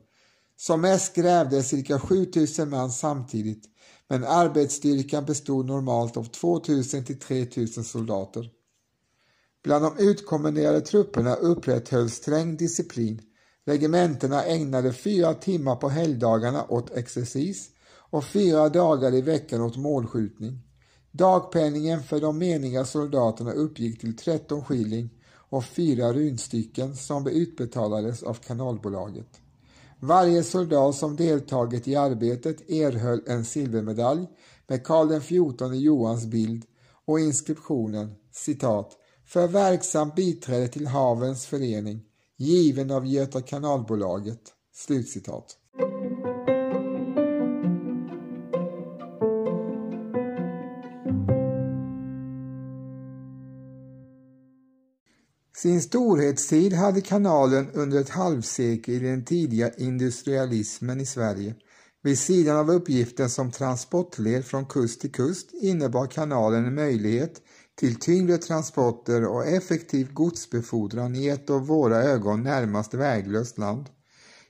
Som 0.57 0.81
mest 0.81 1.15
grävde 1.15 1.63
cirka 1.63 1.99
7000 1.99 2.69
man 2.69 2.91
samtidigt, 2.91 3.69
men 4.09 4.23
arbetsstyrkan 4.23 5.25
bestod 5.25 5.65
normalt 5.65 6.17
av 6.17 6.23
2000 6.23 7.05
till 7.05 7.19
3000 7.19 7.83
soldater. 7.83 8.49
Bland 9.63 9.83
de 9.83 9.97
utkommenderade 9.97 10.81
trupperna 10.81 11.35
upprätthölls 11.35 12.13
sträng 12.13 12.57
disciplin 12.57 13.21
Regementena 13.69 14.43
ägnade 14.43 14.93
fyra 14.93 15.33
timmar 15.33 15.75
på 15.75 15.89
helgdagarna 15.89 16.65
åt 16.69 16.91
exercis 16.91 17.69
och 17.89 18.25
fyra 18.25 18.69
dagar 18.69 19.13
i 19.13 19.21
veckan 19.21 19.61
åt 19.61 19.77
målskjutning. 19.77 20.59
Dagpenningen 21.11 22.03
för 22.03 22.21
de 22.21 22.37
meniga 22.37 22.85
soldaterna 22.85 23.51
uppgick 23.51 23.99
till 23.99 24.17
13 24.17 24.63
skilling 24.63 25.09
och 25.31 25.65
fyra 25.65 26.13
runstycken 26.13 26.95
som 26.95 27.27
utbetalades 27.27 28.23
av 28.23 28.33
kanalbolaget. 28.33 29.41
Varje 30.01 30.43
soldat 30.43 30.95
som 30.95 31.15
deltagit 31.15 31.87
i 31.87 31.95
arbetet 31.95 32.69
erhöll 32.69 33.21
en 33.27 33.45
silvermedalj 33.45 34.27
med 34.67 34.83
Karl 34.83 35.19
XIV 35.19 35.73
Johans 35.73 36.25
bild 36.25 36.65
och 37.05 37.19
inskriptionen 37.19 38.15
citat 38.31 38.97
för 39.25 39.47
verksamt 39.47 40.15
biträde 40.15 40.67
till 40.67 40.87
havens 40.87 41.45
förening 41.45 42.01
given 42.37 42.91
av 42.91 43.05
Göta 43.05 43.41
kanalbolaget." 43.41 44.41
Slutcitat. 44.73 45.58
Sin 55.61 55.81
storhetstid 55.81 56.73
hade 56.73 57.01
kanalen 57.01 57.71
under 57.73 58.01
ett 58.01 58.09
halvsekel 58.09 58.93
i 58.93 58.99
den 58.99 59.25
tidiga 59.25 59.71
industrialismen 59.77 61.01
i 61.01 61.05
Sverige. 61.05 61.55
Vid 62.03 62.19
sidan 62.19 62.57
av 62.57 62.71
uppgiften 62.71 63.29
som 63.29 63.51
transportled 63.51 64.45
från 64.45 64.65
kust 64.65 65.01
till 65.01 65.11
kust 65.11 65.49
innebar 65.61 66.07
kanalen 66.07 66.65
en 66.65 66.75
möjlighet 66.75 67.41
till 67.79 67.95
tyngre 67.95 68.37
transporter 68.37 69.25
och 69.25 69.45
effektiv 69.45 70.13
godsbefordran 70.13 71.15
i 71.15 71.27
ett 71.27 71.49
av 71.49 71.67
våra 71.67 72.03
ögon 72.03 72.43
närmast 72.43 72.93
väglöst 72.93 73.57
land. 73.57 73.85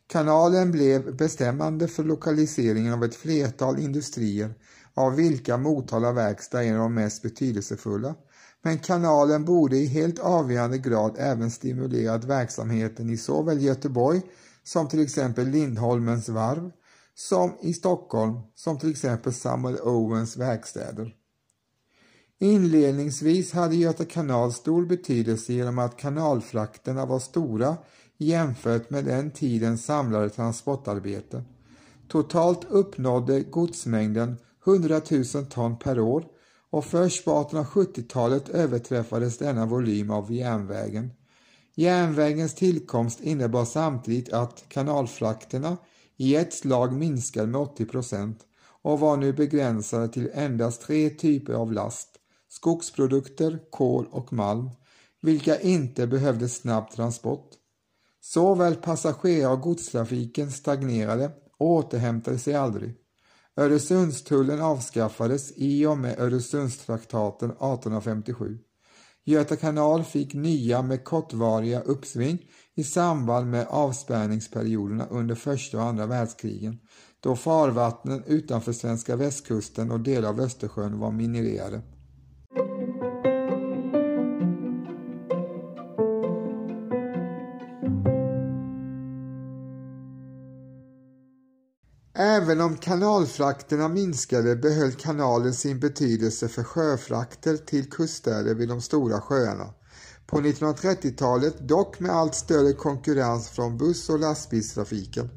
Kanalen 0.08 0.72
blev 0.72 1.16
bestämmande 1.16 1.88
för 1.88 2.04
lokaliseringen 2.04 2.94
av 2.94 3.04
ett 3.04 3.16
flertal 3.16 3.80
industrier 3.80 4.54
av 4.94 5.16
vilka 5.16 5.58
Motala 5.58 6.12
verkstad 6.12 6.63
är 6.63 6.68
en 6.68 6.75
av 6.75 6.82
de 6.82 6.94
mest 6.94 7.22
betydelsefulla. 7.22 8.16
Men 8.62 8.80
kanalen 8.80 9.46
borde 9.46 9.78
i 9.78 9.86
helt 9.86 10.20
avgörande 10.20 10.78
grad 10.78 11.16
även 11.18 11.51
stimulerat 11.51 12.24
verksamheten 12.24 13.10
i 13.10 13.18
såväl 13.18 13.62
Göteborg 13.62 14.22
som 14.63 14.88
till 14.88 15.01
exempel 15.01 15.48
Lindholmens 15.48 16.30
varv, 16.30 16.72
som 17.16 17.58
i 17.62 17.74
Stockholm, 17.74 18.39
som 18.56 18.80
till 18.80 18.92
exempel 18.92 19.34
Samuel 19.34 19.80
Owens 19.84 20.38
verkstäder. 20.38 21.16
Inledningsvis 22.39 23.54
hade 23.54 23.75
Göta 23.75 24.06
kanal 24.06 24.54
stor 24.54 24.86
betydelse 24.86 25.54
genom 25.54 25.80
att 25.80 25.98
kanalfrakterna 25.98 27.06
var 27.06 27.20
stora 27.20 27.78
jämfört 28.18 28.89
med 28.89 29.06
den 29.06 29.32
tidens 29.32 29.86
samlade 29.86 30.30
transportarbete. 30.30 31.44
Totalt 32.08 32.66
uppnådde 32.70 33.42
godsmängden 33.42 34.38
100 34.66 35.01
000 35.36 35.46
ton 35.46 35.78
per 35.78 36.00
år 36.00 36.25
och 36.70 36.86
först 36.86 37.26
på 37.26 37.32
1870-talet 37.32 38.50
överträffades 38.50 39.38
denna 39.38 39.66
volym 39.66 40.12
av 40.12 40.34
järnvägen. 40.34 41.12
Järnvägens 41.76 42.56
tillkomst 42.56 43.22
innebar 43.22 43.66
samtidigt 43.66 44.34
att 44.34 44.64
kanalfrakterna 44.68 45.78
i 46.18 46.36
ett 46.36 46.54
slag 46.54 46.94
minskade 46.94 47.48
med 47.48 47.62
80 47.62 47.86
procent 47.86 48.46
och 48.82 49.00
var 49.00 49.18
nu 49.18 49.34
begränsade 49.34 50.08
till 50.08 50.32
endast 50.34 50.82
tre 50.82 51.10
typer 51.10 51.54
av 51.54 51.74
last, 51.74 52.10
skogsprodukter, 52.50 53.60
kol 53.70 54.08
och 54.12 54.34
malm, 54.34 54.70
vilka 55.22 55.60
inte 55.60 56.08
behövde 56.08 56.50
snabb 56.50 56.92
transport. 56.92 57.50
Såväl 58.22 58.76
passagerar 58.76 59.52
och 59.52 59.62
godstrafiken 59.62 60.52
stagnerade 60.52 61.32
och 61.58 61.67
återhämtade 61.72 62.39
sig 62.39 62.56
aldrig. 62.56 62.96
Öresundstullen 63.60 64.62
avskaffades 64.62 65.54
i 65.56 65.86
och 65.86 65.98
med 65.98 66.19
Öresundstraktaten 66.19 67.50
1857. 67.50 68.58
Göta 69.26 69.56
kanal 69.56 70.04
fick 70.04 70.34
nya 70.34 70.82
med 70.82 71.04
kortvariga 71.04 71.82
uppsving 71.82 72.45
i 72.76 72.84
samband 72.84 73.52
med 73.52 73.67
avspärrningsperioderna 73.69 75.08
under 75.08 75.36
första 75.36 75.78
och 75.78 75.84
andra 75.84 76.06
världskrigen, 76.06 76.80
då 77.19 77.36
farvattnen 77.36 78.24
utanför 78.28 78.74
svenska 78.74 79.15
västkusten 79.15 79.91
och 79.91 80.00
delar 80.00 80.30
av 80.30 80.39
Östersjön 80.39 81.00
var 81.00 81.12
minererade. 81.12 81.82
Även 92.50 92.62
om 92.62 92.78
kanalfrakterna 92.78 93.88
minskade 93.88 94.56
behöll 94.56 94.92
kanalen 94.92 95.54
sin 95.54 95.80
betydelse 95.80 96.48
för 96.48 96.64
sjöfrakter 96.64 97.58
till 97.58 97.90
kuststäder 97.90 98.56
vid 98.56 98.70
de 98.70 98.82
stora 98.82 99.22
sjöarna. 99.22 99.74
På 100.26 100.38
1930-talet 100.38 101.68
dock 101.68 102.00
med 102.00 102.12
allt 102.12 102.36
större 102.36 102.74
konkurrens 102.74 103.50
från 103.50 103.78
buss 103.78 104.10
och 104.10 104.20
lastbilstrafiken. 104.20 105.30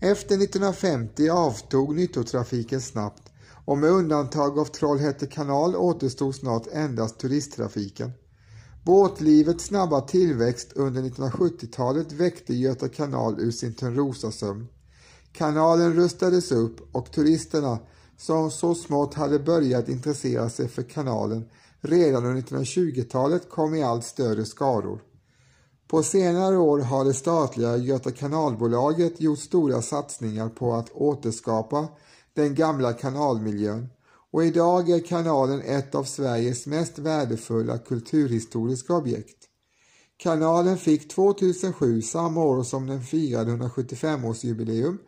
Efter 0.00 0.34
1950 0.34 1.28
avtog 1.28 1.94
nyttotrafiken 1.96 2.80
snabbt 2.80 3.32
och 3.64 3.78
med 3.78 3.90
undantag 3.90 4.58
av 4.58 4.64
Trollhätte 4.64 5.26
kanal 5.26 5.76
återstod 5.76 6.34
snart 6.34 6.66
endast 6.72 7.18
turisttrafiken. 7.18 8.12
Båtlivets 8.84 9.64
snabba 9.64 10.00
tillväxt 10.00 10.72
under 10.72 11.02
1970-talet 11.02 12.12
väckte 12.12 12.54
Göta 12.54 12.88
kanal 12.88 13.40
ur 13.40 13.50
sin 13.50 13.74
Törnrosasömn. 13.74 14.66
Kanalen 15.36 15.94
rustades 15.94 16.52
upp 16.52 16.94
och 16.94 17.12
turisterna 17.12 17.78
som 18.16 18.50
så 18.50 18.74
smått 18.74 19.14
hade 19.14 19.38
börjat 19.38 19.88
intressera 19.88 20.50
sig 20.50 20.68
för 20.68 20.82
kanalen 20.82 21.44
redan 21.80 22.24
under 22.24 22.42
1920-talet 22.42 23.50
kom 23.50 23.74
i 23.74 23.82
allt 23.82 24.04
större 24.04 24.44
skaror. 24.44 25.00
På 25.88 26.02
senare 26.02 26.56
år 26.56 26.78
har 26.78 27.04
det 27.04 27.14
statliga 27.14 27.76
Göta 27.76 28.10
kanalbolaget 28.10 29.20
gjort 29.20 29.38
stora 29.38 29.82
satsningar 29.82 30.48
på 30.48 30.74
att 30.74 30.90
återskapa 30.90 31.88
den 32.34 32.54
gamla 32.54 32.92
kanalmiljön 32.92 33.88
och 34.32 34.44
idag 34.44 34.90
är 34.90 35.06
kanalen 35.06 35.60
ett 35.60 35.94
av 35.94 36.04
Sveriges 36.04 36.66
mest 36.66 36.98
värdefulla 36.98 37.78
kulturhistoriska 37.78 38.94
objekt. 38.94 39.36
Kanalen 40.16 40.78
fick 40.78 41.08
2007, 41.08 42.02
samma 42.02 42.44
år 42.44 42.62
som 42.62 42.86
den 42.86 43.02
firade 43.02 43.50
175-årsjubileum, 43.50 44.98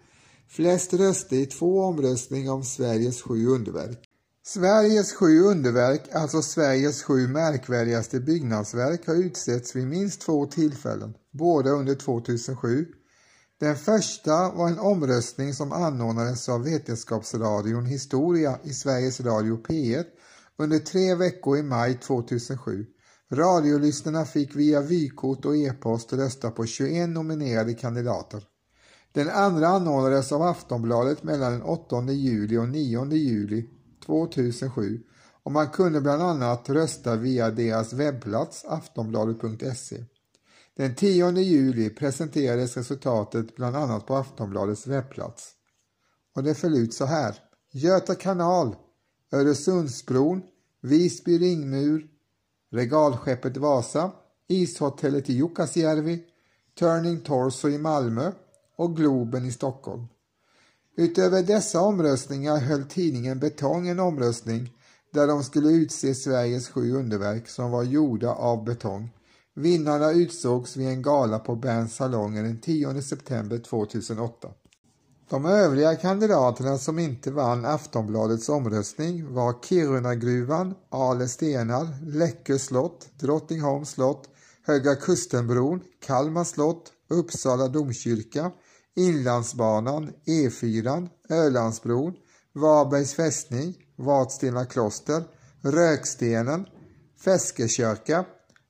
flest 0.49 0.95
röster 0.95 1.37
i 1.37 1.47
två 1.47 1.81
omröstningar 1.81 2.53
om 2.53 2.65
Sveriges 2.65 3.23
sju 3.23 3.47
underverk. 3.47 4.05
Sveriges 4.47 5.13
sju 5.13 5.41
underverk, 5.41 6.03
alltså 6.13 6.43
Sveriges 6.43 7.03
sju 7.03 7.29
märkvärdigaste 7.29 8.21
byggnadsverk, 8.21 9.07
har 9.07 9.15
utsetts 9.15 9.77
vid 9.77 9.87
minst 9.87 10.21
två 10.21 10.47
tillfällen, 10.47 11.15
båda 11.31 11.71
under 11.71 11.95
2007. 11.95 12.87
Den 13.61 13.77
första 13.77 14.51
var 14.51 14.69
en 14.69 14.79
omröstning 14.79 15.55
som 15.55 15.73
anordnades 15.73 16.49
av 16.49 16.65
Vetenskapsradion 16.65 17.87
Historia 17.87 18.59
i 18.65 18.73
Sveriges 18.73 19.21
Radio 19.21 19.63
P1 19.63 20.05
under 20.59 20.79
tre 20.79 21.15
veckor 21.15 21.59
i 21.59 21.63
maj 21.63 21.99
2007. 22.01 22.87
Radiolyssnarna 23.33 24.25
fick 24.25 24.57
via 24.57 24.81
vykort 24.81 25.45
och 25.45 25.57
e-post 25.57 26.13
rösta 26.13 26.51
på 26.51 26.67
21 26.67 27.09
nominerade 27.09 27.75
kandidater. 27.75 28.43
Den 29.13 29.31
andra 29.31 29.69
anordnades 29.69 30.33
av 30.33 30.43
Aftonbladet 30.43 31.23
mellan 31.23 31.53
den 31.53 31.63
8 31.63 32.03
juli 32.13 32.57
och 32.57 32.69
9 32.69 33.13
juli 33.13 33.71
2007 34.07 35.03
och 35.49 35.53
man 35.53 35.69
kunde 35.69 36.01
bland 36.01 36.23
annat 36.23 36.69
rösta 36.69 37.17
via 37.17 37.51
deras 37.51 37.93
webbplats 37.93 38.65
aftonbladet.se. 38.65 40.05
Den 40.77 40.95
10 40.95 41.31
juli 41.31 41.91
presenterades 41.91 42.77
resultatet 42.77 43.57
bland 43.57 43.77
annat 43.77 44.07
på 44.07 44.17
Aftonbladets 44.17 44.87
webbplats. 44.87 45.51
Och 46.35 46.43
det 46.43 46.55
föll 46.55 46.77
ut 46.77 46.95
så 46.95 47.05
här. 47.05 47.35
Göta 47.73 48.15
kanal, 48.15 48.77
Öresundsbron, 49.33 50.43
Visby 50.83 51.39
ringmur, 51.39 52.07
regalskeppet 52.71 53.57
Vasa, 53.57 54.11
ishotellet 54.49 55.31
i 55.31 55.33
Jukkasjärvi, 55.33 56.25
Turning 56.79 57.21
Torso 57.21 57.69
i 57.69 57.79
Malmö, 57.79 58.33
och 58.79 58.97
Globen 58.97 59.45
i 59.45 59.53
Stockholm. 59.53 60.07
Utöver 60.97 61.43
dessa 61.43 61.81
omröstningar 61.81 62.57
höll 62.57 62.85
tidningen 62.85 63.39
Betong 63.39 63.89
en 63.89 64.01
omröstning 64.01 64.73
där 65.13 65.27
de 65.27 65.45
skulle 65.45 65.69
utse 65.69 66.15
Sveriges 66.15 66.69
sju 66.69 66.93
underverk 66.93 67.49
som 67.49 67.71
var 67.71 67.83
gjorda 67.83 68.35
av 68.35 68.65
betong. 68.65 69.11
Vinnarna 69.55 70.13
utsågs 70.13 70.77
vid 70.77 70.89
en 70.89 71.03
gala 71.03 71.39
på 71.39 71.57
Berns 71.57 71.97
salonger 71.97 72.43
den 72.43 72.61
10 72.61 73.03
september 73.03 73.59
2008. 73.59 74.49
De 75.31 75.45
övriga 75.45 75.97
kandidaterna 75.97 76.79
som 76.79 76.99
inte 76.99 77.31
vann 77.31 77.65
Aftonbladets 77.65 78.49
omröstning 78.49 79.35
var 79.35 79.55
Kirunagruvan, 79.63 80.75
Ale 80.91 81.29
stenar, 81.29 81.89
Läckö 82.07 82.59
slott, 82.59 83.09
Drottningholms 83.21 83.91
slott, 83.91 84.29
Höga 84.67 84.97
Kustenbron, 84.97 85.81
Kalmar 86.07 86.45
slott, 86.45 86.93
Uppsala 87.09 87.69
domkyrka, 87.69 88.51
Inlandsbanan, 88.99 90.13
E4, 90.27 91.09
Ölandsbron, 91.29 92.15
Varbergs 92.55 93.15
fästning, 93.15 93.75
Vadstena 93.97 94.65
kloster, 94.65 95.25
Rökstenen, 95.63 96.67
Feskekörka, 97.25 98.25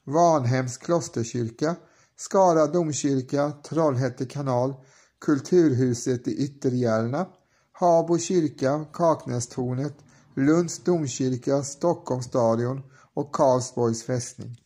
Varnhems 0.04 0.76
klosterkyrka, 0.76 1.76
Skara 2.16 2.66
domkyrka, 2.66 3.52
Trollhätte 3.68 4.26
kanal, 4.26 4.74
Kulturhuset 5.20 6.28
i 6.28 6.44
Ytterjärna, 6.44 7.26
Habo 7.72 8.18
kyrka, 8.18 8.84
Kaknästornet, 8.92 9.94
Lunds 10.36 10.84
domkyrka, 10.84 11.62
Stockholms 11.62 12.24
stadion 12.24 12.82
och 13.14 13.32
Karlsborgs 13.32 14.02
fästning. 14.02 14.56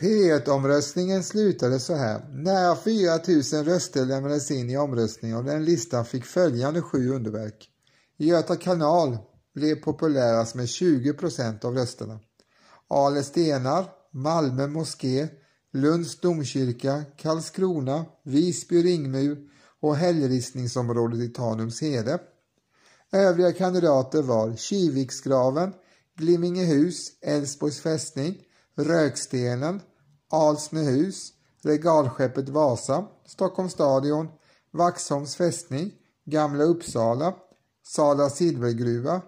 P1-omröstningen 0.00 1.22
slutade 1.22 1.80
så 1.80 1.94
här. 1.94 2.28
Nära 2.28 2.76
4 2.76 3.10
000 3.56 3.64
röster 3.64 4.04
lämnades 4.04 4.50
in 4.50 4.70
i 4.70 4.76
omröstningen 4.76 5.36
och 5.36 5.44
den 5.44 5.64
listan 5.64 6.04
fick 6.04 6.24
följande 6.24 6.82
sju 6.82 7.10
underverk. 7.10 7.68
Göta 8.16 8.56
kanal 8.56 9.18
blev 9.54 9.74
populärast 9.74 10.54
med 10.54 10.68
20 10.68 11.14
av 11.62 11.74
rösterna. 11.74 12.20
Ale 12.88 13.22
stenar, 13.22 13.84
Malmö 14.12 14.66
moské, 14.66 15.28
Lunds 15.72 16.20
domkyrka, 16.20 17.04
Karlskrona, 17.16 18.04
Visby 18.24 18.82
ringmur 18.82 19.38
och 19.80 19.96
hällristningsområdet 19.96 21.20
i 21.20 21.28
Tanumshede. 21.28 22.18
Övriga 23.12 23.52
kandidater 23.52 24.22
var 24.22 24.56
Kiviksgraven, 24.56 25.72
Glimmingehus, 26.16 27.12
Älvsborgs 27.22 27.80
fästning, 27.80 28.42
Rökstenen, 28.78 29.80
Alsnehus, 30.30 31.32
regalskeppet 31.62 32.48
Vasa, 32.48 33.06
Stockholms 33.26 33.72
stadion, 33.72 34.28
Vaxholms 34.70 35.36
fästning, 35.36 35.92
Gamla 36.24 36.64
Uppsala, 36.64 37.34
Sala 37.82 38.30
silvergruva, 38.30 39.20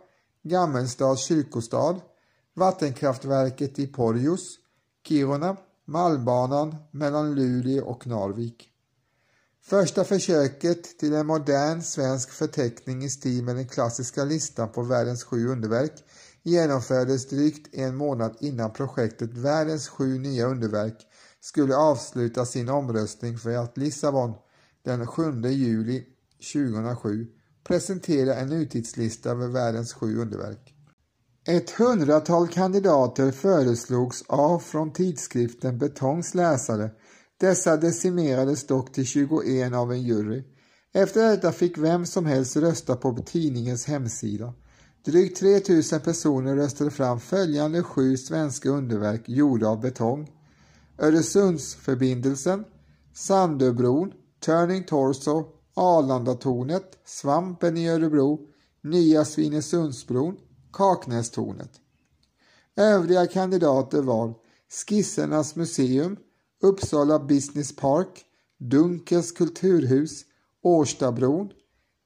Gammelstads 0.43 1.25
kyrkostad, 1.25 2.01
vattenkraftverket 2.55 3.79
i 3.79 3.87
Porjus, 3.87 4.59
Kiruna, 5.09 5.57
Malmbanan 5.85 6.77
mellan 6.91 7.35
Luleå 7.35 7.85
och 7.85 8.07
Narvik. 8.07 8.71
Första 9.63 10.05
försöket 10.05 10.99
till 10.99 11.15
en 11.15 11.27
modern 11.27 11.83
svensk 11.83 12.31
förteckning 12.31 13.05
i 13.05 13.11
stil 13.11 13.45
med 13.45 13.57
den 13.57 13.69
klassiska 13.69 14.25
listan 14.25 14.69
på 14.69 14.83
världens 14.83 15.25
sju 15.25 15.49
underverk 15.49 16.05
genomfördes 16.43 17.29
drygt 17.29 17.75
en 17.75 17.97
månad 17.97 18.37
innan 18.41 18.73
projektet 18.73 19.35
Världens 19.35 19.89
sju 19.89 20.19
nya 20.19 20.47
underverk 20.47 21.07
skulle 21.41 21.77
avsluta 21.77 22.47
sin 22.47 22.69
omröstning 22.69 23.39
för 23.39 23.57
att 23.57 23.77
Lissabon 23.77 24.35
den 24.85 25.07
7 25.07 25.23
juli 25.43 26.05
2007 26.53 27.27
presentera 27.65 28.35
en 28.35 28.49
nutidslista 28.49 29.31
över 29.31 29.47
världens 29.47 29.93
sju 29.93 30.19
underverk. 30.19 30.75
Ett 31.47 31.71
hundratal 31.71 32.49
kandidater 32.49 33.33
föreslogs 33.33 34.25
av 34.27 34.59
från 34.59 34.93
tidskriften 34.93 35.79
Betongs 35.79 36.35
läsare. 36.35 36.91
Dessa 37.41 37.77
decimerades 37.77 38.67
dock 38.67 38.93
till 38.93 39.07
21 39.07 39.73
av 39.75 39.93
en 39.93 40.03
jury. 40.03 40.45
Efter 40.93 41.31
detta 41.31 41.53
fick 41.53 41.79
vem 41.79 42.07
som 42.07 42.27
helst 42.27 42.57
rösta 42.57 42.97
på 42.97 43.17
tidningens 43.27 43.87
hemsida. 43.87 44.55
Drygt 45.05 45.37
3000 45.37 46.01
personer 46.01 46.57
röstade 46.57 46.91
fram 46.91 47.21
följande 47.21 47.83
sju 47.83 48.17
svenska 48.17 48.69
underverk 48.69 49.29
gjorda 49.29 49.69
av 49.69 49.81
betong. 49.81 50.31
Öresundsförbindelsen, 50.99 52.65
Sandöbron, 53.15 54.13
Turning 54.41 54.85
Torso, 54.85 55.45
Arlandatornet, 55.75 56.99
Svampen 57.05 57.77
i 57.77 57.89
Örebro, 57.89 58.41
Nya 58.83 59.25
Svinesundsbron, 59.25 60.37
Kaknästornet. 60.73 61.71
Övriga 62.77 63.27
kandidater 63.27 64.03
var 64.03 64.35
Skissernas 64.69 65.57
museum, 65.57 66.17
Uppsala 66.63 67.19
Business 67.19 67.77
Park, 67.77 68.25
Dunkels 68.59 69.33
kulturhus, 69.33 70.25
Årstabron, 70.63 71.51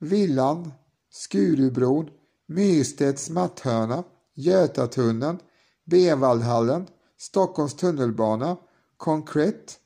Villan, 0.01 0.73
Skurubron, 1.11 2.11
Myrstedts 2.47 3.31
matthörna, 3.31 4.05
Götatunneln, 4.35 5.39
Bevaldhallen, 5.85 6.87
Stockholms 7.19 7.75
tunnelbana, 7.75 8.57
Konkret, 8.97 9.79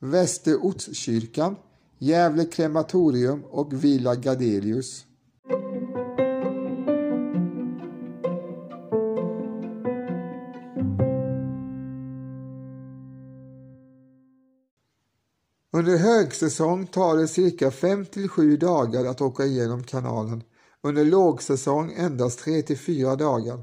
Västerortskyrkan, 0.00 1.56
Gävle 1.98 2.44
krematorium 2.44 3.44
och 3.44 3.84
Villa 3.84 4.14
Gardelius. 4.14 5.04
Under 15.74 15.96
högsäsong 15.96 16.86
tar 16.86 17.16
det 17.16 17.28
cirka 17.28 17.70
5 17.70 18.06
till 18.06 18.28
7 18.28 18.56
dagar 18.56 19.04
att 19.04 19.20
åka 19.20 19.44
igenom 19.44 19.82
kanalen. 19.84 20.42
Under 20.84 21.04
lågsäsong 21.04 21.92
endast 21.96 22.38
tre 22.38 22.62
till 22.62 22.78
fyra 22.78 23.16
dagar. 23.16 23.62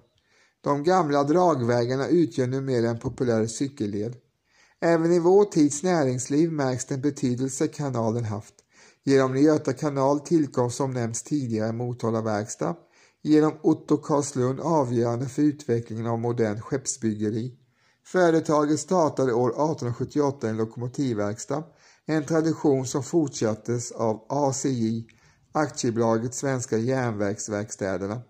De 0.61 0.83
gamla 0.83 1.23
dragvägarna 1.23 2.07
utgör 2.07 2.47
numera 2.47 2.89
en 2.89 2.99
populär 2.99 3.47
cykelled. 3.47 4.15
Även 4.81 5.11
i 5.11 5.19
vår 5.19 5.45
tids 5.45 5.83
näringsliv 5.83 6.51
märks 6.51 6.85
den 6.85 7.01
betydelse 7.01 7.67
kanalen 7.67 8.25
haft. 8.25 8.53
Genom 9.03 9.37
Göta 9.37 9.73
kanal 9.73 10.19
tillkom 10.19 10.71
som 10.71 10.91
nämnts 10.91 11.23
tidigare 11.23 11.71
Motala 11.71 12.21
verkstad. 12.21 12.75
Genom 13.21 13.53
Otto 13.61 13.97
Karlslund 13.97 14.59
avgörande 14.59 15.25
för 15.25 15.41
utvecklingen 15.41 16.07
av 16.07 16.19
modern 16.19 16.61
skeppsbyggeri. 16.61 17.53
Företaget 18.05 18.79
startade 18.79 19.33
år 19.33 19.49
1878 19.49 20.49
en 20.49 20.57
lokomotivverkstad, 20.57 21.63
en 22.05 22.25
tradition 22.25 22.85
som 22.85 23.03
fortsattes 23.03 23.91
av 23.91 24.25
ACJ, 24.29 25.05
aktiebolaget 25.59 26.33
Svenska 26.33 26.77
järnvägsverkstäderna. 26.77 28.21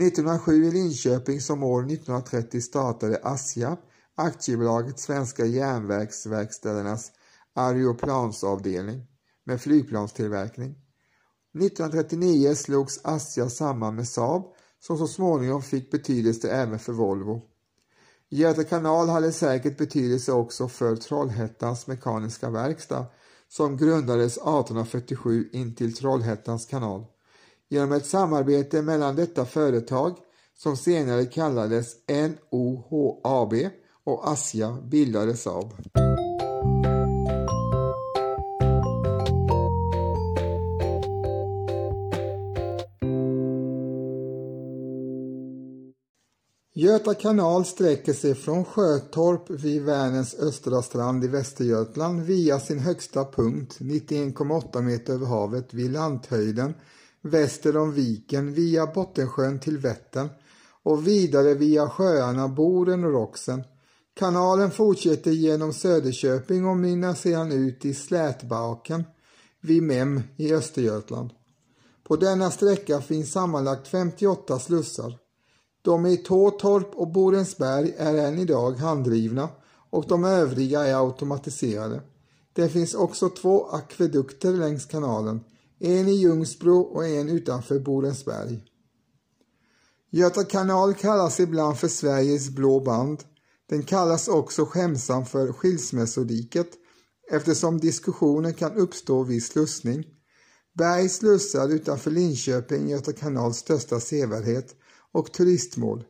1907 0.00 0.64
i 0.64 0.70
Linköping 0.70 1.40
som 1.40 1.62
år 1.62 1.80
1930 1.80 2.60
startade 2.60 3.20
ASJA, 3.22 3.76
aktiebolaget 4.14 4.98
Svenska 4.98 5.44
järnvägsverkstädernas 5.44 7.12
aeroplansavdelning 7.54 9.06
med 9.44 9.60
flygplanstillverkning. 9.60 10.70
1939 11.58 12.54
slogs 12.54 13.00
ASJA 13.04 13.50
samman 13.50 13.94
med 13.94 14.08
Saab 14.08 14.42
som 14.80 14.98
så 14.98 15.06
småningom 15.06 15.62
fick 15.62 15.90
betydelse 15.90 16.50
även 16.50 16.78
för 16.78 16.92
Volvo. 16.92 17.42
Göta 18.30 18.64
kanal 18.64 19.08
hade 19.08 19.32
säkert 19.32 19.78
betydelse 19.78 20.32
också 20.32 20.68
för 20.68 20.96
Trollhättans 20.96 21.86
mekaniska 21.86 22.50
verkstad 22.50 23.06
som 23.48 23.76
grundades 23.76 24.36
1847 24.36 25.48
intill 25.52 25.94
Trollhättans 25.94 26.66
kanal. 26.66 27.04
Genom 27.68 27.92
ett 27.92 28.06
samarbete 28.06 28.82
mellan 28.82 29.16
detta 29.16 29.44
företag, 29.44 30.16
som 30.58 30.76
senare 30.76 31.24
kallades 31.24 31.96
NOHAB, 32.08 33.54
och 34.04 34.30
Asja 34.30 34.78
bildades 34.82 35.42
Saab. 35.42 35.72
Göta 46.88 47.14
kanal 47.14 47.64
sträcker 47.64 48.12
sig 48.12 48.34
från 48.34 48.64
Sjötorp 48.64 49.50
vid 49.50 49.82
Vänerns 49.82 50.34
östra 50.34 50.82
strand 50.82 51.24
i 51.24 51.28
Västergötland 51.28 52.22
via 52.22 52.60
sin 52.60 52.78
högsta 52.78 53.24
punkt 53.24 53.76
91,8 53.80 54.82
meter 54.82 55.12
över 55.12 55.26
havet 55.26 55.74
vid 55.74 55.92
landhöjden 55.92 56.74
väster 57.22 57.76
om 57.76 57.92
viken 57.92 58.54
via 58.54 58.86
Bottensjön 58.86 59.60
till 59.60 59.78
Vättern 59.78 60.28
och 60.82 61.06
vidare 61.06 61.54
via 61.54 61.88
sjöarna 61.88 62.48
Boren 62.48 63.04
och 63.04 63.12
Roxen. 63.12 63.62
Kanalen 64.14 64.70
fortsätter 64.70 65.30
genom 65.30 65.72
Söderköping 65.72 66.66
och 66.66 66.76
mynnar 66.76 67.14
sedan 67.14 67.52
ut 67.52 67.84
i 67.84 67.94
Slätbaken 67.94 69.04
vid 69.60 69.82
Mem 69.82 70.22
i 70.36 70.54
Östergötland. 70.54 71.30
På 72.04 72.16
denna 72.16 72.50
sträcka 72.50 73.00
finns 73.00 73.32
sammanlagt 73.32 73.88
58 73.88 74.58
slussar. 74.58 75.27
De 75.88 76.06
i 76.06 76.16
Tåtorp 76.16 76.94
och 76.94 77.12
Borensberg 77.12 77.94
är 77.98 78.14
än 78.14 78.38
idag 78.38 78.72
handdrivna 78.72 79.48
och 79.90 80.04
de 80.08 80.24
övriga 80.24 80.86
är 80.86 81.06
automatiserade. 81.06 82.02
Det 82.52 82.68
finns 82.68 82.94
också 82.94 83.28
två 83.28 83.68
akvedukter 83.68 84.52
längs 84.52 84.86
kanalen, 84.86 85.40
en 85.78 86.08
i 86.08 86.12
Ljungsbro 86.12 86.80
och 86.80 87.06
en 87.06 87.28
utanför 87.28 87.78
Borensberg. 87.78 88.64
Göta 90.10 90.44
kanal 90.44 90.94
kallas 90.94 91.40
ibland 91.40 91.78
för 91.78 91.88
Sveriges 91.88 92.50
blå 92.50 92.80
band. 92.80 93.24
Den 93.68 93.82
kallas 93.82 94.28
också 94.28 94.64
skämsamt 94.64 95.28
för 95.28 95.52
skilsmässodiket 95.52 96.68
eftersom 97.30 97.78
diskussioner 97.78 98.52
kan 98.52 98.72
uppstå 98.72 99.22
vid 99.22 99.42
slussning. 99.42 100.04
Bergs 100.74 101.16
slussar 101.16 101.68
utanför 101.68 102.10
Linköping 102.10 102.88
Göta 102.88 103.12
kanals 103.12 103.56
största 103.56 104.00
sevärdhet 104.00 104.74
och 105.14 105.32
turistmål. 105.32 106.04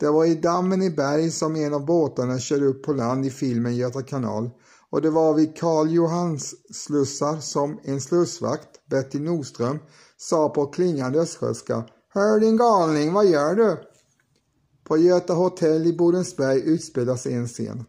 Det 0.00 0.10
var 0.10 0.24
i 0.24 0.34
dammen 0.34 0.82
i 0.82 0.90
Berg 0.90 1.30
som 1.30 1.56
en 1.56 1.74
av 1.74 1.86
båtarna 1.86 2.38
körde 2.38 2.66
upp 2.66 2.82
på 2.82 2.92
land 2.92 3.26
i 3.26 3.30
filmen 3.30 3.76
Göta 3.76 4.02
kanal 4.02 4.50
och 4.90 5.02
det 5.02 5.10
var 5.10 5.34
vid 5.34 5.56
Karl 5.56 5.90
Johans 5.90 6.54
slussar 6.74 7.40
som 7.40 7.80
en 7.82 8.00
slussvakt, 8.00 8.88
Betty 8.90 9.18
Nordström, 9.18 9.78
sa 10.16 10.48
på 10.48 10.66
klingande 10.66 11.20
östgötska 11.20 11.84
Hör 12.08 12.40
din 12.40 12.56
galning, 12.56 13.12
vad 13.12 13.26
gör 13.26 13.54
du? 13.54 13.76
På 14.84 14.96
Göta 14.96 15.34
hotell 15.34 15.86
i 15.86 15.92
Bodensberg 15.92 16.60
utspelas 16.60 17.26
en 17.26 17.48
scen. 17.48 17.84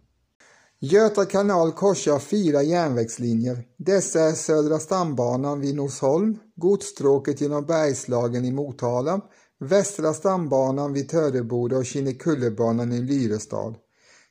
Göta 0.79 1.25
kanal 1.25 1.71
korsar 1.71 2.19
fyra 2.19 2.63
järnvägslinjer. 2.63 3.63
Dessa 3.77 4.19
är 4.19 4.31
Södra 4.31 4.79
stambanan 4.79 5.59
vid 5.59 5.75
Norsholm, 5.75 6.37
godsstråket 6.55 7.41
genom 7.41 7.65
Bergslagen 7.65 8.45
i 8.45 8.51
Motala, 8.51 9.21
Västra 9.59 10.13
stambanan 10.13 10.93
vid 10.93 11.09
Töreboda 11.09 11.77
och 11.77 11.85
Kinnekullebanan 11.85 12.91
i 12.91 13.01
Lyrestad. 13.01 13.75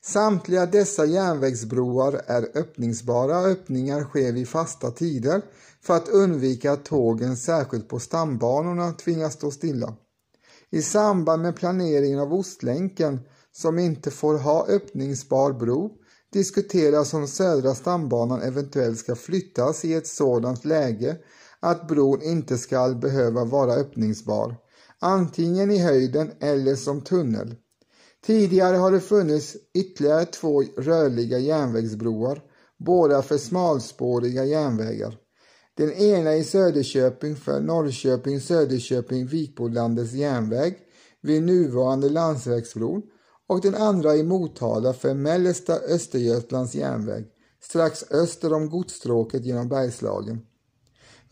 Samtliga 0.05 0.67
dessa 0.67 1.05
järnvägsbroar 1.05 2.21
är 2.27 2.49
öppningsbara. 2.55 3.39
Öppningar 3.39 4.05
sker 4.05 4.33
vid 4.33 4.49
fasta 4.49 4.91
tider 4.91 5.43
för 5.83 5.97
att 5.97 6.09
undvika 6.09 6.73
att 6.73 6.85
tågen, 6.85 7.37
särskilt 7.37 7.89
på 7.89 7.99
stambanorna, 7.99 8.93
tvingas 8.93 9.33
stå 9.33 9.51
stilla. 9.51 9.97
I 10.71 10.83
samband 10.83 11.43
med 11.43 11.57
planeringen 11.57 12.19
av 12.19 12.35
Ostlänken, 12.35 13.21
som 13.53 13.79
inte 13.79 14.11
får 14.11 14.39
ha 14.39 14.67
öppningsbar 14.67 15.53
bro, 15.53 15.91
diskuteras 16.33 17.15
om 17.15 17.29
Södra 17.29 17.75
stambanan 17.75 18.43
eventuellt 18.43 18.99
ska 18.99 19.15
flyttas 19.15 19.85
i 19.85 19.95
ett 19.95 20.07
sådant 20.07 20.65
läge 20.65 21.17
att 21.61 21.89
bron 21.89 22.23
inte 22.23 22.59
ska 22.59 22.89
behöva 22.89 23.45
vara 23.45 23.75
öppningsbar, 23.75 24.57
antingen 25.05 25.71
i 25.71 25.79
höjden 25.79 26.31
eller 26.41 26.77
som 26.77 27.01
tunnel. 27.01 27.55
Tidigare 28.27 28.77
har 28.77 28.93
det 28.93 29.01
funnits 29.01 29.57
ytterligare 29.75 30.25
två 30.25 30.63
rörliga 30.63 31.39
järnvägsbroar, 31.39 32.43
båda 32.79 33.23
för 33.23 33.39
smalspåriga 33.39 34.45
järnvägar. 34.45 35.17
Den 35.77 35.93
ena 35.93 36.35
i 36.35 36.45
Söderköping 36.45 37.37
för 37.37 37.61
Norrköping 37.61 38.41
Söderköping 38.41 39.27
Vikbolandets 39.27 40.13
järnväg 40.13 40.79
vid 41.23 41.43
nuvarande 41.43 42.09
landsvägsbron 42.09 43.03
och 43.49 43.61
den 43.61 43.75
andra 43.75 44.17
i 44.17 44.23
Motala 44.23 44.93
för 44.93 45.15
Mellersta 45.15 45.75
Östergötlands 45.75 46.75
järnväg 46.75 47.25
strax 47.63 48.05
öster 48.11 48.53
om 48.53 48.71
godsstråket 48.71 49.45
genom 49.45 49.69
Bergslagen. 49.69 50.41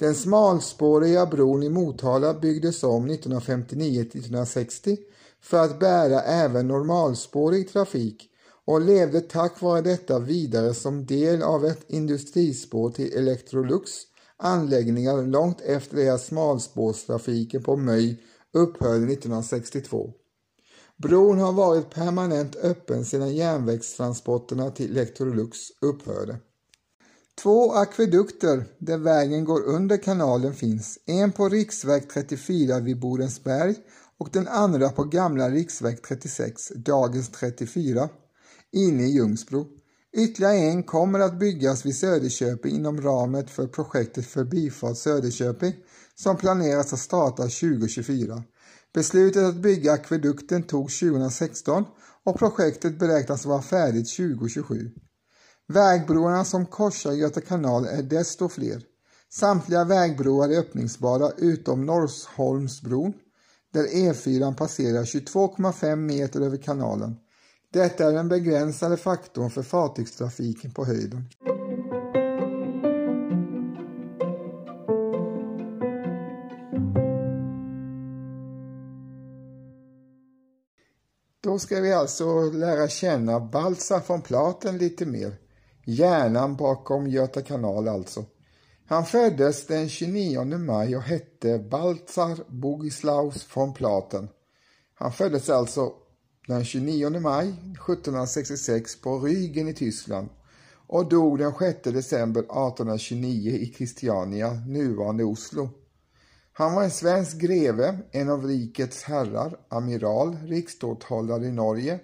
Den 0.03 0.15
smalspåriga 0.15 1.27
bron 1.27 1.63
i 1.63 1.69
Motala 1.69 2.35
byggdes 2.35 2.83
om 2.83 3.11
1959-1960 3.11 4.99
för 5.41 5.59
att 5.59 5.79
bära 5.81 6.21
även 6.21 6.69
normalspårig 6.69 7.73
trafik 7.73 8.31
och 8.65 8.81
levde 8.81 9.21
tack 9.21 9.61
vare 9.61 9.81
detta 9.81 10.19
vidare 10.19 10.75
som 10.75 11.07
del 11.07 11.43
av 11.43 11.65
ett 11.65 11.85
industrispår 11.87 12.91
till 12.91 13.13
Electrolux 13.13 13.91
anläggningar 14.37 15.23
långt 15.23 15.61
efter 15.61 15.97
det 15.97 16.09
att 16.09 16.23
smalspårstrafiken 16.23 17.63
på 17.63 17.77
Möj 17.77 18.23
upphörde 18.53 19.13
1962. 19.13 20.11
Bron 20.97 21.39
har 21.39 21.53
varit 21.53 21.91
permanent 21.91 22.57
öppen 22.57 23.05
sedan 23.05 23.35
järnvägstransporterna 23.35 24.71
till 24.71 24.91
Electrolux 24.91 25.59
upphörde. 25.81 26.37
Två 27.41 27.73
akvedukter 27.73 28.65
där 28.79 28.99
vägen 28.99 29.45
går 29.45 29.63
under 29.63 29.97
kanalen 29.97 30.55
finns, 30.55 30.99
en 31.07 31.33
på 31.33 31.49
riksväg 31.49 32.11
34 32.11 32.81
vid 32.81 33.01
Borensberg 33.01 33.75
och 34.19 34.29
den 34.33 34.49
andra 34.49 34.89
på 34.89 35.05
gamla 35.05 35.51
riksväg 35.51 36.03
36, 36.03 36.69
dagens 36.77 37.29
34, 37.29 38.09
inne 38.73 39.03
i 39.03 39.11
Ljungsbro. 39.11 39.67
Ytterligare 40.17 40.57
en 40.57 40.83
kommer 40.83 41.21
att 41.21 41.39
byggas 41.39 41.87
vid 41.87 41.97
Söderköping 41.97 42.75
inom 42.75 43.01
ramen 43.01 43.47
för 43.47 43.67
projektet 43.67 44.27
Förbifart 44.27 44.97
Söderköping 44.97 45.73
som 46.15 46.37
planeras 46.37 46.93
att 46.93 46.99
starta 46.99 47.43
2024. 47.43 48.43
Beslutet 48.95 49.43
att 49.43 49.63
bygga 49.63 49.93
akvedukten 49.93 50.63
tog 50.63 50.91
2016 50.91 51.85
och 52.25 52.39
projektet 52.39 52.99
beräknas 52.99 53.47
vara 53.47 53.63
färdigt 53.63 54.17
2027. 54.17 54.91
Vägbroarna 55.69 56.45
som 56.45 56.67
korsar 56.67 57.13
Göta 57.13 57.41
kanal 57.41 57.85
är 57.87 58.03
desto 58.03 58.49
fler. 58.49 58.83
Samtliga 59.31 59.85
vägbroar 59.85 60.49
är 60.49 60.59
öppningsbara 60.59 61.31
utom 61.37 61.87
Norrholmsbron 61.87 63.13
där 63.73 63.85
E4 63.85 64.55
passerar 64.55 65.05
22,5 65.05 65.97
meter 65.97 66.41
över 66.41 66.57
kanalen. 66.57 67.17
Detta 67.73 68.05
är 68.09 68.13
den 68.13 68.29
begränsade 68.29 68.97
faktorn 68.97 69.51
för 69.51 69.63
fartygstrafiken 69.63 70.71
på 70.71 70.85
höjden. 70.85 71.29
Då 81.41 81.59
ska 81.59 81.81
vi 81.81 81.93
alltså 81.93 82.51
lära 82.51 82.89
känna 82.89 83.41
Baltzar 83.41 84.03
von 84.07 84.23
Platen 84.23 84.79
lite 84.79 85.07
mer. 85.07 85.37
Hjärnan 85.85 86.57
bakom 86.57 87.07
Göta 87.07 87.43
kanal 87.43 87.89
alltså. 87.89 88.25
Han 88.87 89.05
föddes 89.05 89.67
den 89.67 89.89
29 89.89 90.59
maj 90.59 90.97
och 90.97 91.03
hette 91.03 91.59
Baltzar 91.59 92.39
Bogislaus 92.49 93.49
von 93.57 93.75
Platen. 93.75 94.29
Han 94.95 95.13
föddes 95.13 95.51
alltså 95.51 95.93
den 96.47 96.65
29 96.65 97.21
maj 97.21 97.49
1766 97.49 99.01
på 99.01 99.19
Rügen 99.19 99.69
i 99.69 99.75
Tyskland 99.75 100.29
och 100.87 101.09
dog 101.09 101.39
den 101.39 101.53
6 101.59 101.83
december 101.83 102.41
1829 102.41 103.53
i 103.53 103.75
Christiania, 103.77 104.51
nuvarande 104.53 105.25
Oslo. 105.25 105.69
Han 106.53 106.75
var 106.75 106.83
en 106.83 106.91
svensk 106.91 107.39
greve, 107.39 107.99
en 108.11 108.29
av 108.29 108.45
rikets 108.47 109.03
herrar, 109.03 109.57
amiral, 109.69 110.37
riksståthållare 110.47 111.47
i 111.47 111.53
Norge 111.53 112.01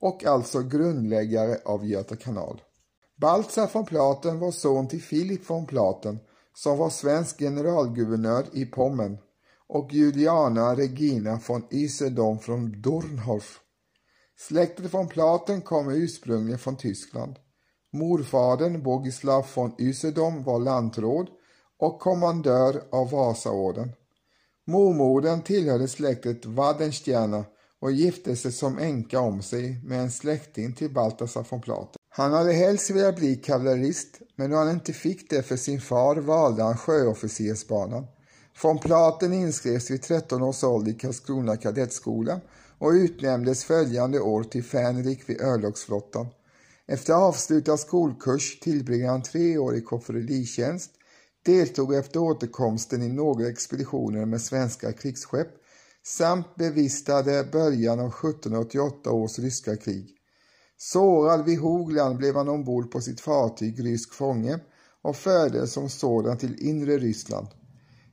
och 0.00 0.24
alltså 0.24 0.62
grundläggare 0.62 1.58
av 1.64 1.86
Göta 1.86 2.16
kanal. 2.16 2.60
Baltzar 3.20 3.66
von 3.72 3.84
Platen 3.86 4.38
var 4.38 4.50
son 4.50 4.88
till 4.88 5.02
Filip 5.02 5.50
von 5.50 5.66
Platen 5.66 6.18
som 6.54 6.78
var 6.78 6.90
svensk 6.90 7.38
generalguvernör 7.38 8.46
i 8.52 8.66
Pommern 8.66 9.18
och 9.68 9.92
Juliana 9.92 10.76
Regina 10.76 11.40
von 11.48 11.66
Isedom 11.70 12.38
från 12.38 12.82
Dornhof. 12.82 13.60
Släktet 14.36 14.94
von 14.94 15.08
Platen 15.08 15.60
kom 15.60 15.90
ursprungligen 15.90 16.58
från 16.58 16.76
Tyskland. 16.76 17.36
Morfadern 17.92 18.82
Bogislav 18.82 19.46
von 19.54 19.74
Usedom 19.78 20.44
var 20.44 20.58
lantråd 20.58 21.28
och 21.78 22.00
kommandör 22.00 22.82
av 22.90 23.10
Vasaorden. 23.10 23.92
Mormodern 24.66 25.42
tillhörde 25.42 25.88
släktet 25.88 26.46
Wadenstierna 26.46 27.44
och 27.80 27.92
gifte 27.92 28.36
sig 28.36 28.52
som 28.52 28.78
änka 28.78 29.20
om 29.20 29.42
sig 29.42 29.80
med 29.84 30.00
en 30.00 30.10
släkting 30.10 30.72
till 30.72 30.94
Baltasar 30.94 31.46
von 31.50 31.60
Platen. 31.60 31.97
Han 32.18 32.32
hade 32.32 32.52
helst 32.52 32.90
velat 32.90 33.16
bli 33.16 33.36
kavallerist, 33.36 34.20
men 34.36 34.50
då 34.50 34.56
han 34.56 34.70
inte 34.70 34.92
fick 34.92 35.30
det 35.30 35.42
för 35.42 35.56
sin 35.56 35.80
far 35.80 36.16
valde 36.16 36.62
han 36.62 36.76
sjöofficersbanan. 36.76 38.06
Von 38.62 38.78
Platen 38.78 39.32
inskrevs 39.32 39.90
vid 39.90 40.02
13 40.02 40.42
års 40.42 40.64
ålder 40.64 40.92
i 40.92 40.94
Karlskrona 40.94 41.56
kadettskola 41.56 42.40
och 42.78 42.90
utnämndes 42.90 43.64
följande 43.64 44.20
år 44.20 44.44
till 44.44 44.64
fänrik 44.64 45.28
vid 45.28 45.40
örlogsflottan. 45.40 46.26
Efter 46.86 47.12
avslutad 47.12 47.76
skolkurs 47.76 48.60
tillbringade 48.60 49.12
han 49.12 49.22
tre 49.22 49.58
år 49.58 49.76
i 49.76 49.80
kofferditjänst, 49.80 50.90
deltog 51.46 51.94
efter 51.94 52.20
återkomsten 52.20 53.02
i 53.02 53.08
några 53.08 53.48
expeditioner 53.48 54.24
med 54.24 54.40
svenska 54.40 54.92
krigsskepp 54.92 55.48
samt 56.06 56.56
bevistade 56.56 57.44
början 57.52 58.00
av 58.00 58.08
1788 58.08 59.10
års 59.10 59.38
ryska 59.38 59.76
krig. 59.76 60.17
Sårad 60.80 61.44
vid 61.44 61.58
Hogland 61.58 62.16
blev 62.16 62.34
han 62.34 62.48
ombord 62.48 62.90
på 62.90 63.00
sitt 63.00 63.20
fartyg 63.20 63.84
Rysk 63.84 64.14
fånge 64.14 64.58
och 65.02 65.16
fördes 65.16 65.72
som 65.72 65.88
sådan 65.88 66.38
till 66.38 66.66
inre 66.68 66.98
Ryssland. 66.98 67.46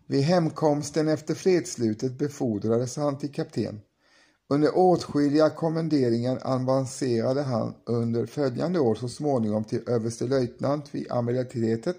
Vid 0.08 0.21
hemkomsten 0.21 1.08
efter 1.08 1.36
fredsslutet 1.36 2.17
befordrades 2.17 2.97
han 2.97 3.17
till 3.17 3.32
kapten. 3.32 3.82
Under 4.49 4.78
åtskilliga 4.78 5.49
kommenderingar 5.49 6.39
avancerade 6.43 7.41
han 7.41 7.73
under 7.86 8.25
följande 8.25 8.80
år 8.80 8.95
så 8.95 9.10
småningom 9.10 9.63
till 9.63 9.89
överstelöjtnant 9.89 10.95
vid 10.95 11.12
amiralitetet 11.12 11.97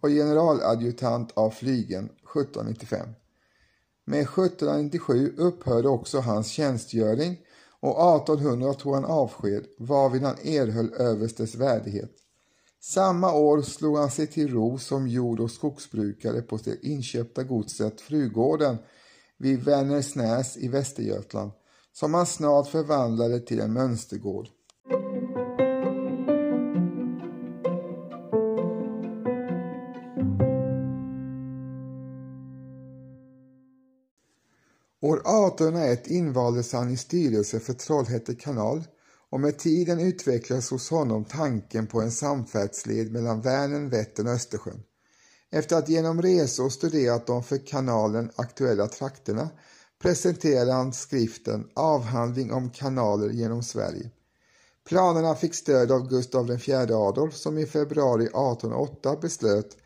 och 0.00 0.08
generaladjutant 0.08 1.32
av 1.34 1.50
flygen 1.50 2.04
1795. 2.04 3.08
Med 4.04 4.20
1797 4.20 5.34
upphörde 5.36 5.88
också 5.88 6.20
hans 6.20 6.48
tjänstgöring 6.48 7.38
och 7.82 8.16
1800 8.16 8.74
tog 8.74 8.94
han 8.94 9.04
avsked 9.04 9.66
varvid 9.78 10.22
han 10.22 10.36
erhöll 10.44 10.92
överstes 10.92 11.54
värdighet. 11.54 12.12
Samma 12.80 13.32
år 13.32 13.62
slog 13.62 13.96
han 13.96 14.10
sig 14.10 14.26
till 14.26 14.48
ro 14.48 14.78
som 14.78 15.08
jord 15.08 15.40
och 15.40 15.50
skogsbrukare 15.50 16.42
på 16.42 16.56
det 16.56 16.86
inköpta 16.86 17.42
godset 17.42 18.00
Frugården 18.00 18.76
vid 19.38 19.64
Vänersnäs 19.64 20.56
i 20.56 20.68
Västergötland 20.68 21.50
som 21.92 22.14
han 22.14 22.26
snart 22.26 22.68
förvandlade 22.68 23.40
till 23.40 23.60
en 23.60 23.72
mönstergård. 23.72 24.48
År 35.52 35.54
1801 35.54 36.06
invaldes 36.06 36.72
han 36.72 36.90
i 36.90 36.96
styrelsen 36.96 37.60
för 37.60 37.72
Trollhätte 37.72 38.34
kanal 38.34 38.84
och 39.30 39.40
med 39.40 39.58
tiden 39.58 40.00
utvecklades 40.00 40.70
hos 40.70 40.90
honom 40.90 41.24
tanken 41.24 41.86
på 41.86 42.00
en 42.00 42.10
samfärdsled 42.10 43.12
mellan 43.12 43.40
Vänern, 43.40 43.88
Vättern 43.88 44.26
och 44.26 44.32
Östersjön. 44.32 44.82
Efter 45.50 45.76
att 45.76 45.88
genom 45.88 46.22
resor 46.22 46.68
studerat 46.68 47.26
de 47.26 47.42
för 47.42 47.66
kanalen 47.66 48.30
aktuella 48.36 48.88
trakterna 48.88 49.48
presenterade 50.02 50.72
han 50.72 50.92
skriften 50.92 51.68
Avhandling 51.74 52.52
om 52.52 52.70
kanaler 52.70 53.30
genom 53.30 53.62
Sverige. 53.62 54.10
Planerna 54.88 55.34
fick 55.34 55.54
stöd 55.54 55.92
av 55.92 56.08
Gustav 56.08 56.50
IV 56.50 56.74
Adolf 56.74 57.34
som 57.34 57.58
i 57.58 57.66
februari 57.66 58.24
1808 58.24 59.16
beslöt 59.20 59.76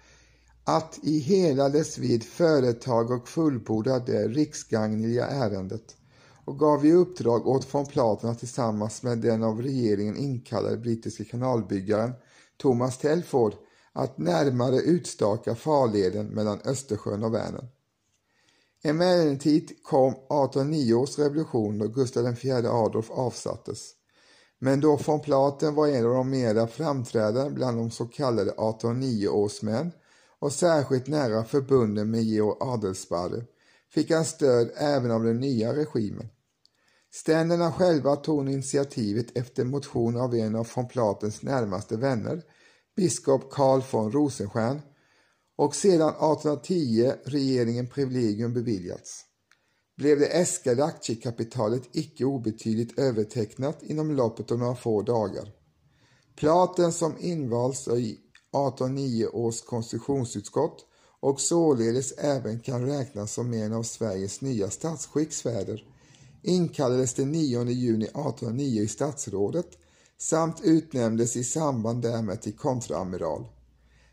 att 0.69 0.99
i 1.03 1.19
hela 1.19 1.69
dess 1.69 1.99
vidd 1.99 2.25
företag 2.25 3.11
och 3.11 3.29
fullborda 3.29 3.99
det 3.99 4.29
riksgagneliga 4.29 5.27
ärendet 5.27 5.97
och 6.45 6.59
gav 6.59 6.87
i 6.87 6.93
uppdrag 6.93 7.47
åt 7.47 7.75
von 7.75 7.87
Platen 7.87 8.31
att 8.31 8.39
tillsammans 8.39 9.03
med 9.03 9.19
den 9.19 9.43
av 9.43 9.63
regeringen 9.63 10.17
inkallade 10.17 10.77
brittiske 10.77 11.25
kanalbyggaren 11.25 12.13
Thomas 12.57 12.99
Telford 12.99 13.55
att 13.93 14.19
närmare 14.19 14.77
utstaka 14.77 15.55
farleden 15.55 16.27
mellan 16.27 16.61
Östersjön 16.65 17.25
och 17.25 17.35
Vänern. 17.35 17.69
Emellertid 18.83 19.73
kom 19.83 20.13
1809 20.13 20.95
års 20.95 21.19
revolution 21.19 21.79
då 21.79 21.89
Gustav 21.89 22.37
IV 22.43 22.67
Adolf 22.67 23.11
avsattes. 23.11 23.91
Men 24.59 24.81
då 24.81 24.97
von 25.07 25.21
Platen 25.21 25.75
var 25.75 25.89
en 25.89 26.07
av 26.07 26.15
de 26.15 26.31
mera 26.31 26.67
framträdande 26.67 27.51
bland 27.51 27.79
de 27.79 27.91
så 27.91 28.07
kallade 28.07 28.51
1809-årsmän 28.51 29.91
och 30.41 30.53
särskilt 30.53 31.07
nära 31.07 31.45
förbunden 31.45 32.11
med 32.11 32.23
Georg 32.23 32.57
Adelsparre 32.61 33.45
fick 33.95 34.11
han 34.11 34.25
stöd 34.25 34.71
även 34.77 35.11
av 35.11 35.25
den 35.25 35.41
nya 35.41 35.77
regimen. 35.77 36.29
Ständerna 37.13 37.73
själva 37.73 38.17
tog 38.17 38.51
initiativet 38.51 39.39
efter 39.39 39.65
motion 39.65 40.17
av 40.17 40.35
en 40.35 40.57
av 40.57 40.69
von 40.75 40.89
Platens 40.89 41.43
närmaste 41.43 41.97
vänner, 41.97 42.43
biskop 42.97 43.51
Karl 43.51 43.83
von 43.91 44.13
Rosenstjärn, 44.13 44.81
och 45.57 45.75
sedan 45.75 46.09
1810 46.09 47.13
regeringen 47.25 47.87
privilegium 47.87 48.55
beviljats 48.55 49.25
blev 49.97 50.19
det 50.19 50.27
äskade 50.27 50.85
aktiekapitalet 50.85 51.83
icke 51.93 52.25
obetydligt 52.25 52.99
övertecknat 52.99 53.83
inom 53.83 54.17
loppet 54.17 54.51
av 54.51 54.59
några 54.59 54.75
få 54.75 55.03
dagar. 55.03 55.53
Platen 56.37 56.93
som 56.93 57.19
invalts 57.19 57.89
i 57.89 58.21
1809 58.57 59.27
års 59.33 59.63
konstitutionsutskott 59.63 60.87
och 61.21 61.41
således 61.41 62.13
även 62.13 62.61
kan 62.61 62.87
räknas 62.87 63.33
som 63.33 63.55
en 63.55 63.73
av 63.73 63.83
Sveriges 63.83 64.41
nya 64.41 64.71
statsskicksfäder 64.71 65.85
inkallades 66.43 67.15
den 67.15 67.33
9 67.33 67.65
juni 67.65 68.05
1809 68.05 68.83
i 68.83 68.89
statsrådet 68.89 69.69
samt 70.19 70.61
utnämndes 70.65 71.37
i 71.37 71.45
samband 71.45 72.03
därmed 72.03 72.43
till 72.43 72.57
kontraamiral. 72.57 73.47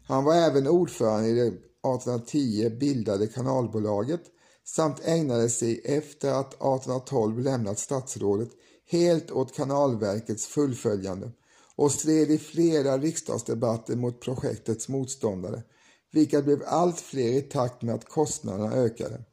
Han 0.07 0.23
var 0.23 0.35
även 0.35 0.67
ordförande 0.67 1.29
i 1.29 1.33
det 1.33 1.47
1810 1.47 2.69
bildade 2.79 3.27
kanalbolaget 3.27 4.21
samt 4.65 5.01
ägnade 5.03 5.49
sig 5.49 5.81
efter 5.83 6.31
att 6.31 6.53
1812 6.53 7.39
lämnat 7.39 7.79
statsrådet 7.79 8.49
helt 8.89 9.31
åt 9.31 9.55
kanalverkets 9.55 10.45
fullföljande 10.45 11.31
och 11.75 11.91
stred 11.91 12.31
i 12.31 12.37
flera 12.37 12.97
riksdagsdebatter 12.97 13.95
mot 13.95 14.21
projektets 14.21 14.89
motståndare, 14.89 15.63
vilka 16.11 16.41
blev 16.41 16.63
allt 16.65 16.99
fler 16.99 17.31
i 17.31 17.41
takt 17.41 17.81
med 17.81 17.95
att 17.95 18.09
kostnaderna 18.09 18.73
ökade. 18.73 19.23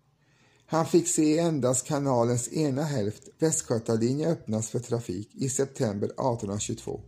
Han 0.67 0.87
fick 0.87 1.09
se 1.09 1.39
endast 1.39 1.87
kanalens 1.87 2.53
ena 2.53 2.83
hälft, 2.83 3.23
Västgötalinjen, 3.39 4.31
öppnas 4.31 4.69
för 4.69 4.79
trafik 4.79 5.35
i 5.35 5.49
september 5.49 6.07
1822. 6.07 7.01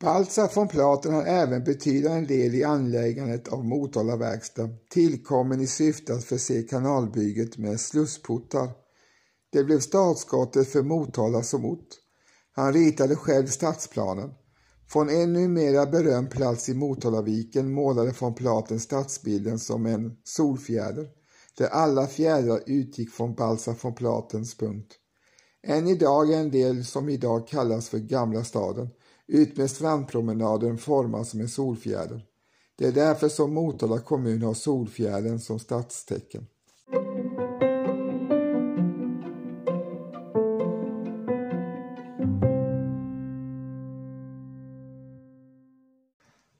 Baltzar 0.00 0.50
von 0.54 0.68
Platen 0.68 1.14
har 1.14 1.24
även 1.24 1.64
betydande 1.64 2.36
del 2.36 2.54
i 2.54 2.64
anläggandet 2.64 3.48
av 3.48 3.64
Motala 3.64 4.16
verkstad, 4.16 4.68
tillkommen 4.90 5.60
i 5.60 5.66
syfte 5.66 6.14
att 6.14 6.24
förse 6.24 6.62
kanalbygget 6.62 7.58
med 7.58 7.80
slussportar. 7.80 8.70
Det 9.52 9.64
blev 9.64 9.80
startskottet 9.80 10.68
för 10.68 10.82
Motala 10.82 11.42
som 11.42 11.64
ort. 11.64 11.88
Han 12.56 12.72
ritade 12.72 13.16
själv 13.16 13.46
stadsplanen. 13.46 14.30
Från 14.88 15.10
en 15.10 15.32
numera 15.32 15.86
berömd 15.86 16.30
plats 16.30 16.68
i 16.68 16.74
Motalaviken 16.74 17.72
målade 17.72 18.14
von 18.20 18.34
Platen 18.34 18.80
stadsbilden 18.80 19.58
som 19.58 19.86
en 19.86 20.16
solfjäder, 20.24 21.08
där 21.58 21.66
alla 21.66 22.06
fjädrar 22.06 22.60
utgick 22.66 23.10
från 23.10 23.34
Baltzar 23.34 23.76
von 23.82 23.94
Platens 23.94 24.56
punkt. 24.56 24.92
Än 25.66 25.88
idag 25.88 26.32
är 26.32 26.40
en 26.40 26.50
del 26.50 26.84
som 26.84 27.08
idag 27.08 27.48
kallas 27.48 27.88
för 27.88 27.98
Gamla 27.98 28.44
staden 28.44 28.88
utmed 29.26 29.70
strandpromenaden 29.70 30.78
formad 30.78 31.26
som 31.26 31.40
en 31.40 31.48
solfjäder. 31.48 32.24
Det 32.78 32.86
är 32.86 32.92
därför 32.92 33.28
som 33.28 33.54
Motala 33.54 33.98
kommun 33.98 34.42
har 34.42 34.54
solfjädern 34.54 35.38
som 35.38 35.58
stadstecken. 35.58 36.46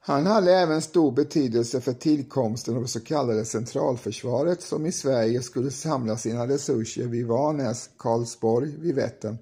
Han 0.08 0.26
hade 0.26 0.54
även 0.54 0.82
stor 0.82 1.12
betydelse 1.12 1.80
för 1.80 1.92
tillkomsten 1.92 2.76
av 2.76 2.82
det 2.82 2.88
så 2.88 3.00
kallade 3.00 3.44
centralförsvaret 3.44 4.62
som 4.62 4.86
i 4.86 4.92
Sverige 4.92 5.42
skulle 5.42 5.70
samla 5.70 6.16
sina 6.16 6.48
resurser 6.48 7.06
vid 7.06 7.26
Varnäs, 7.26 7.90
Karlsborg, 7.98 8.76
vid 8.78 8.94
Vättern 8.94 9.38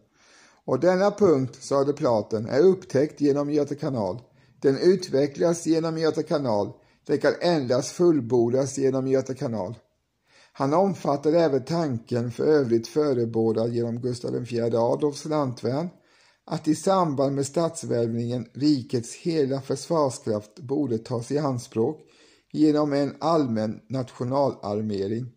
och 0.64 0.80
denna 0.80 1.10
punkt, 1.10 1.56
sade 1.60 1.92
Platen, 1.92 2.46
är 2.46 2.60
upptäckt 2.60 3.20
genom 3.20 3.50
Göta 3.50 3.74
kanal. 3.74 4.20
Den 4.60 4.78
utvecklas 4.78 5.66
genom 5.66 5.98
Göta 5.98 6.22
kanal. 6.22 6.72
Den 7.06 7.18
kan 7.18 7.34
endast 7.40 7.90
fullbordas 7.90 8.78
genom 8.78 9.08
Göta 9.08 9.34
kanal. 9.34 9.74
Han 10.52 10.74
omfattade 10.74 11.40
även 11.40 11.64
tanken, 11.64 12.30
för 12.30 12.44
övrigt 12.44 12.88
förebådad 12.88 13.72
genom 13.72 14.00
Gustav 14.00 14.52
IV 14.52 14.76
Adolfs 14.76 15.24
lantvärn, 15.24 15.88
att 16.46 16.68
i 16.68 16.74
samband 16.74 17.34
med 17.34 17.46
statsvälvningen 17.46 18.46
rikets 18.52 19.14
hela 19.14 19.60
försvarskraft 19.60 20.58
borde 20.58 20.98
tas 20.98 21.30
i 21.30 21.38
anspråk 21.38 22.00
genom 22.52 22.92
en 22.92 23.16
allmän 23.20 23.80
nationalarmering 23.88 25.32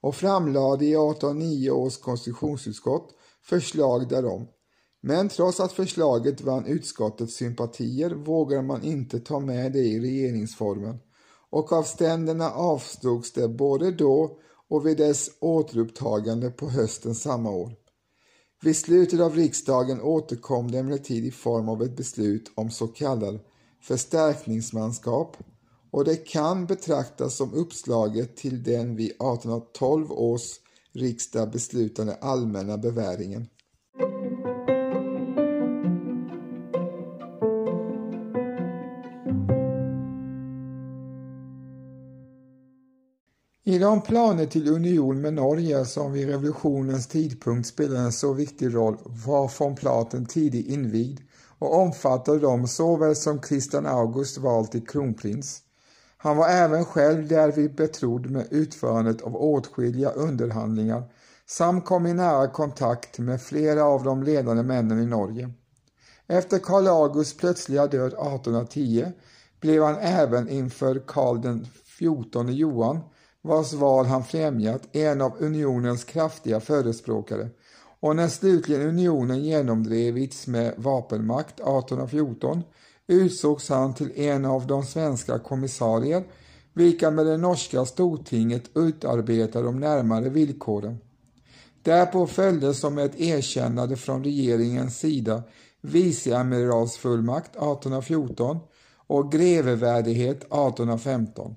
och 0.00 0.14
framlade 0.14 0.84
i 0.84 0.92
1809 0.92 1.70
års 1.70 1.98
konstitutionsutskott 1.98 3.14
förslag 3.42 4.08
därom. 4.08 4.46
Men 5.00 5.28
trots 5.28 5.60
att 5.60 5.72
förslaget 5.72 6.40
vann 6.40 6.66
utskottets 6.66 7.34
sympatier 7.34 8.10
vågade 8.10 8.62
man 8.62 8.82
inte 8.82 9.20
ta 9.20 9.40
med 9.40 9.72
det 9.72 9.78
i 9.78 10.00
regeringsformen 10.00 10.98
och 11.50 11.72
av 11.72 11.82
ständerna 11.82 12.50
avslogs 12.50 13.32
det 13.32 13.48
både 13.48 13.90
då 13.90 14.38
och 14.68 14.86
vid 14.86 14.96
dess 14.96 15.30
återupptagande 15.40 16.50
på 16.50 16.68
hösten 16.68 17.14
samma 17.14 17.50
år. 17.50 17.77
Vid 18.60 18.76
slutet 18.76 19.20
av 19.20 19.34
riksdagen 19.34 20.00
återkom 20.00 20.70
det 20.70 20.78
emellertid 20.78 21.24
i 21.24 21.30
form 21.30 21.68
av 21.68 21.82
ett 21.82 21.96
beslut 21.96 22.52
om 22.54 22.70
så 22.70 22.86
kallad 22.86 23.40
förstärkningsmanskap 23.82 25.36
och 25.90 26.04
det 26.04 26.16
kan 26.16 26.66
betraktas 26.66 27.36
som 27.36 27.54
uppslaget 27.54 28.36
till 28.36 28.62
den 28.62 28.96
vid 28.96 29.10
1812 29.10 30.12
års 30.12 30.60
riksdag 30.92 31.50
beslutade 31.50 32.14
allmänna 32.14 32.78
beväringen. 32.78 33.46
I 43.78 43.80
de 43.80 44.00
planer 44.00 44.46
till 44.46 44.68
union 44.68 45.20
med 45.20 45.34
Norge 45.34 45.84
som 45.84 46.12
vid 46.12 46.28
revolutionens 46.28 47.06
tidpunkt 47.06 47.68
spelade 47.68 48.00
en 48.00 48.12
så 48.12 48.32
viktig 48.32 48.74
roll 48.74 48.96
var 49.04 49.52
von 49.58 49.76
Platen 49.76 50.26
tidigt 50.26 50.66
invigd 50.66 51.20
och 51.58 51.78
omfattade 51.78 52.38
dem 52.38 52.68
såväl 52.68 53.16
som 53.16 53.40
Kristian 53.40 53.86
August 53.86 54.38
vald 54.38 54.70
till 54.70 54.86
kronprins. 54.86 55.62
Han 56.16 56.36
var 56.36 56.48
även 56.48 56.84
själv 56.84 57.28
därvid 57.28 57.74
betrodd 57.74 58.30
med 58.30 58.46
utförandet 58.50 59.22
av 59.22 59.36
åtskilliga 59.36 60.10
underhandlingar 60.10 61.02
samt 61.46 61.84
kom 61.84 62.06
i 62.06 62.14
nära 62.14 62.48
kontakt 62.48 63.18
med 63.18 63.42
flera 63.42 63.84
av 63.84 64.04
de 64.04 64.22
ledande 64.22 64.62
männen 64.62 65.02
i 65.02 65.06
Norge. 65.06 65.50
Efter 66.26 66.58
Karl 66.58 66.86
Augusts 66.86 67.36
plötsliga 67.36 67.86
död 67.86 68.12
1810 68.12 69.12
blev 69.60 69.82
han 69.82 69.96
även 69.96 70.48
inför 70.48 71.02
Karl 71.06 71.40
den 71.40 71.66
XIV 71.98 72.50
Johan 72.50 73.00
vars 73.42 73.72
val 73.72 74.06
han 74.06 74.24
främjat, 74.24 74.82
en 74.92 75.20
av 75.20 75.32
unionens 75.38 76.04
kraftiga 76.04 76.60
förespråkare 76.60 77.48
och 78.00 78.16
när 78.16 78.28
slutligen 78.28 78.88
unionen 78.88 79.44
genomdrevits 79.44 80.46
med 80.46 80.74
vapenmakt 80.76 81.60
1814 81.60 82.62
utsågs 83.06 83.68
han 83.68 83.94
till 83.94 84.12
en 84.20 84.44
av 84.44 84.66
de 84.66 84.82
svenska 84.82 85.38
kommissarier 85.38 86.24
vilka 86.72 87.10
med 87.10 87.26
det 87.26 87.36
norska 87.36 87.84
stortinget 87.84 88.62
utarbetade 88.74 89.64
de 89.64 89.80
närmare 89.80 90.28
villkoren. 90.28 90.98
Därpå 91.82 92.26
följde 92.26 92.74
som 92.74 92.98
ett 92.98 93.20
erkännande 93.20 93.96
från 93.96 94.24
regeringens 94.24 94.98
sida 94.98 95.42
viceamiralsfullmakt 95.80 97.50
1814 97.50 98.58
och 99.06 99.32
grevevärdighet 99.32 100.36
1815. 100.36 101.56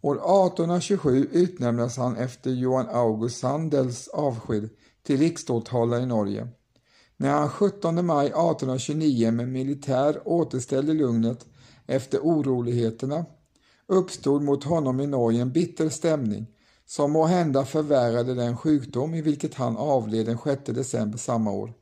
År 0.00 0.14
1827 0.14 1.28
utnämndes 1.32 1.96
han 1.96 2.16
efter 2.16 2.50
Johan 2.50 2.88
August 2.88 3.38
Sandels 3.38 4.08
avsked 4.08 4.68
till 5.02 5.18
riksståthållare 5.18 6.02
i 6.02 6.06
Norge. 6.06 6.48
När 7.16 7.30
han 7.30 7.48
17 7.48 8.06
maj 8.06 8.26
1829 8.26 9.30
med 9.30 9.48
militär 9.48 10.20
återställde 10.24 10.92
lugnet 10.92 11.46
efter 11.86 12.18
oroligheterna 12.18 13.24
uppstod 13.86 14.42
mot 14.42 14.64
honom 14.64 15.00
i 15.00 15.06
Norge 15.06 15.42
en 15.42 15.52
bitter 15.52 15.88
stämning 15.88 16.46
som 16.86 17.12
må 17.12 17.24
hända 17.24 17.64
förvärrade 17.64 18.34
den 18.34 18.56
sjukdom 18.56 19.14
i 19.14 19.22
vilket 19.22 19.54
han 19.54 19.76
avled 19.76 20.26
den 20.26 20.38
6 20.44 20.62
december 20.64 21.18
samma 21.18 21.50
år. 21.50 21.72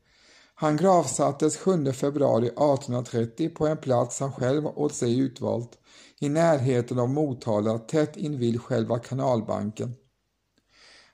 Han 0.59 0.77
gravsattes 0.77 1.57
7 1.57 1.93
februari 1.93 2.47
1830 2.47 3.49
på 3.49 3.67
en 3.67 3.77
plats 3.77 4.21
han 4.21 4.33
själv 4.33 4.67
åt 4.67 4.95
sig 4.95 5.19
utvalt, 5.19 5.79
i 6.19 6.29
närheten 6.29 6.99
av 6.99 7.09
Motala, 7.09 7.79
tätt 7.79 8.17
invid 8.17 8.61
själva 8.61 8.99
kanalbanken. 8.99 9.95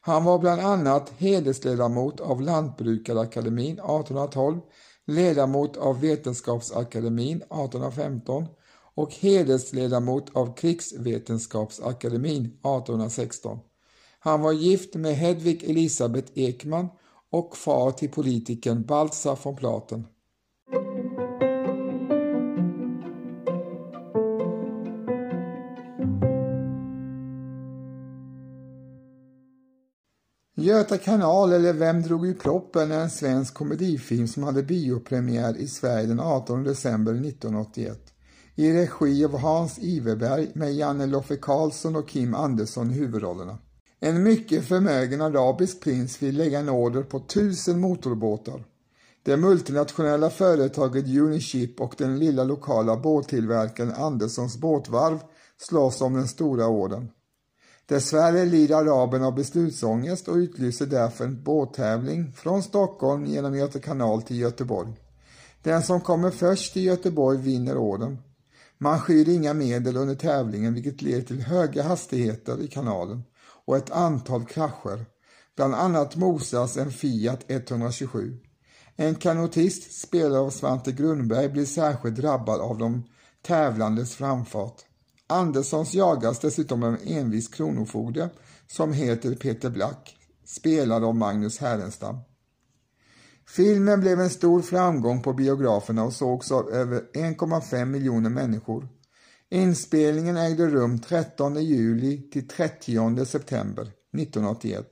Han 0.00 0.24
var 0.24 0.38
bland 0.38 0.60
annat 0.60 1.12
hedersledamot 1.18 2.20
av 2.20 2.40
Lantbrukarakademin 2.40 3.72
1812, 3.72 4.60
ledamot 5.06 5.76
av 5.76 6.00
Vetenskapsakademin 6.00 7.36
1815 7.36 8.46
och 8.94 9.14
hedersledamot 9.14 10.36
av 10.36 10.56
Krigsvetenskapsakademin 10.56 12.44
1816. 12.44 13.58
Han 14.18 14.40
var 14.40 14.52
gift 14.52 14.94
med 14.94 15.16
Hedvig 15.16 15.70
Elisabeth 15.70 16.32
Ekman 16.34 16.88
och 17.32 17.56
far 17.56 17.90
till 17.90 18.10
politikern 18.10 18.82
Baltzar 18.86 19.38
von 19.42 19.56
Platen. 19.56 20.06
Göta 30.56 30.98
kanal 30.98 31.52
eller 31.52 31.72
Vem 31.72 32.02
drog 32.02 32.26
i 32.26 32.34
proppen 32.34 32.92
är 32.92 33.00
en 33.00 33.10
svensk 33.10 33.54
komedifilm 33.54 34.28
som 34.28 34.42
hade 34.42 34.62
biopremiär 34.62 35.56
i 35.56 35.68
Sverige 35.68 36.06
den 36.06 36.20
18 36.20 36.64
december 36.64 37.12
1981 37.12 38.12
i 38.54 38.72
regi 38.72 39.24
av 39.24 39.38
Hans 39.38 39.78
Iverberg 39.78 40.50
med 40.54 40.74
Janne 40.74 41.06
Loffe 41.06 41.36
Karlsson 41.36 41.96
och 41.96 42.08
Kim 42.08 42.34
Andersson 42.34 42.90
i 42.90 42.94
huvudrollerna. 42.94 43.58
En 44.04 44.22
mycket 44.22 44.64
förmögen 44.64 45.20
arabisk 45.20 45.80
prins 45.80 46.22
vill 46.22 46.36
lägga 46.36 46.58
en 46.58 46.68
order 46.68 47.02
på 47.02 47.20
tusen 47.20 47.80
motorbåtar. 47.80 48.64
Det 49.22 49.36
multinationella 49.36 50.30
företaget 50.30 51.04
Uniship 51.08 51.80
och 51.80 51.94
den 51.98 52.18
lilla 52.18 52.44
lokala 52.44 52.96
båttillverkaren 52.96 53.92
Anderssons 53.92 54.56
båtvarv 54.56 55.18
slåss 55.60 56.00
om 56.00 56.14
den 56.14 56.28
stora 56.28 56.66
ordern. 56.66 57.08
Dessvärre 57.86 58.44
lider 58.44 58.76
araben 58.76 59.24
av 59.24 59.34
beslutsångest 59.34 60.28
och 60.28 60.36
utlyser 60.36 60.86
därför 60.86 61.24
en 61.24 61.42
båttävling 61.42 62.32
från 62.32 62.62
Stockholm 62.62 63.26
genom 63.26 63.56
Göta 63.56 63.78
kanal 63.78 64.22
till 64.22 64.40
Göteborg. 64.40 64.92
Den 65.62 65.82
som 65.82 66.00
kommer 66.00 66.30
först 66.30 66.72
till 66.72 66.84
Göteborg 66.84 67.38
vinner 67.38 67.76
ordern. 67.76 68.18
Man 68.78 69.00
skyr 69.00 69.28
inga 69.28 69.54
medel 69.54 69.96
under 69.96 70.14
tävlingen 70.14 70.74
vilket 70.74 71.02
leder 71.02 71.22
till 71.22 71.42
höga 71.42 71.82
hastigheter 71.82 72.62
i 72.62 72.68
kanalen 72.68 73.22
och 73.72 73.78
ett 73.78 73.90
antal 73.90 74.44
krascher. 74.44 75.06
Bland 75.56 75.74
annat 75.74 76.16
mosas 76.16 76.76
en 76.76 76.90
Fiat 76.90 77.40
127. 77.48 78.38
En 78.96 79.14
kanotist, 79.14 80.00
spelad 80.00 80.38
av 80.38 80.50
Svante 80.50 80.92
Grundberg, 80.92 81.48
blir 81.48 81.64
särskilt 81.64 82.16
drabbad 82.16 82.60
av 82.60 82.78
de 82.78 83.04
tävlandes 83.42 84.14
framfart. 84.14 84.76
Anderssons 85.26 85.94
jagas 85.94 86.38
dessutom 86.38 86.82
av 86.82 86.94
en 86.94 87.16
envis 87.16 87.48
kronofogde 87.48 88.30
som 88.66 88.92
heter 88.92 89.34
Peter 89.34 89.70
Black, 89.70 90.16
spelad 90.44 91.04
av 91.04 91.14
Magnus 91.14 91.58
Härenstam. 91.58 92.16
Filmen 93.46 94.00
blev 94.00 94.20
en 94.20 94.30
stor 94.30 94.62
framgång 94.62 95.22
på 95.22 95.32
biograferna 95.32 96.04
och 96.04 96.12
sågs 96.12 96.52
av 96.52 96.70
över 96.70 97.02
1,5 97.14 97.84
miljoner 97.84 98.30
människor. 98.30 98.88
Inspelningen 99.52 100.36
ägde 100.36 100.66
rum 100.66 100.98
13 100.98 101.64
juli 101.64 102.30
till 102.30 102.48
30 102.48 103.26
september 103.26 103.82
1981. 103.82 104.86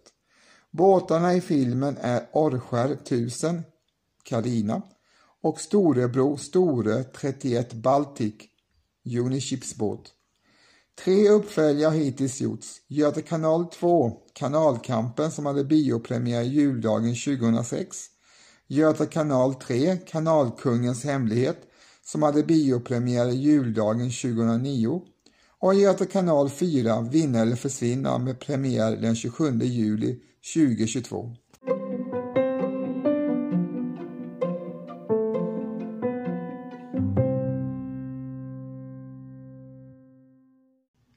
Båtarna 0.70 1.34
i 1.34 1.40
filmen 1.40 1.96
är 2.00 2.26
Orrskär 2.32 2.90
1000, 2.90 3.62
Carina 4.24 4.82
och 5.42 5.60
Storebro 5.60 6.36
Store 6.36 7.04
31 7.04 7.72
Baltic, 7.72 8.34
Uniships 9.18 9.76
båt. 9.76 10.00
Tre 11.04 11.28
uppföljare 11.28 11.90
har 11.90 11.98
hittills 11.98 12.40
gjorts. 12.40 12.76
Göta 12.88 13.22
kanal 13.22 13.66
2, 13.66 14.12
Kanalkampen 14.32 15.30
som 15.30 15.46
hade 15.46 15.64
biopremiär 15.64 16.42
juldagen 16.42 17.14
2006. 17.14 18.06
Göta 18.66 19.06
kanal 19.06 19.54
3, 19.54 19.96
Kanalkungens 19.96 21.04
hemlighet 21.04 21.69
som 22.12 22.22
hade 22.22 22.42
biopremiär 22.42 23.28
juldagen 23.28 24.10
2009 24.10 25.02
och 25.58 25.74
Göta 25.74 26.06
kanal 26.06 26.50
4, 26.50 27.00
Vinna 27.00 27.38
eller 27.38 27.56
försvinna 27.56 28.18
med 28.18 28.40
premiär 28.40 28.96
den 28.96 29.16
27 29.16 29.58
juli 29.62 30.18
2022. 30.54 31.30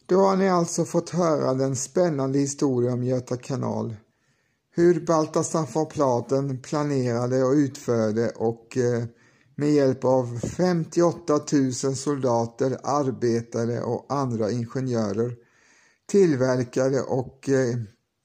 Då 0.06 0.20
har 0.20 0.36
ni 0.36 0.50
alltså 0.50 0.86
fått 0.86 1.10
höra 1.10 1.54
den 1.54 1.76
spännande 1.76 2.40
historien 2.40 2.94
om 2.94 3.04
Göta 3.04 3.38
kanal. 3.38 3.96
Hur 4.76 5.06
Baltasar 5.06 5.68
von 5.74 5.86
Platen 5.86 6.62
planerade 6.62 7.44
och 7.44 7.54
utförde 7.54 8.30
och 8.30 8.78
eh, 8.78 9.04
med 9.56 9.74
hjälp 9.74 10.04
av 10.06 10.40
58 10.40 11.40
000 11.52 11.74
soldater, 11.74 12.78
arbetare 12.84 13.82
och 13.82 14.06
andra 14.10 14.52
ingenjörer 14.52 15.36
tillverkade 16.06 17.02
och 17.02 17.50
eh, 17.50 17.76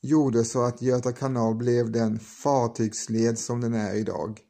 gjorde 0.02 0.44
så 0.44 0.62
att 0.62 0.82
Göta 0.82 1.12
kanal 1.12 1.54
blev 1.54 1.90
den 1.92 2.18
fartygsled 2.18 3.38
som 3.38 3.60
den 3.60 3.74
är 3.74 3.94
idag. 3.94 4.40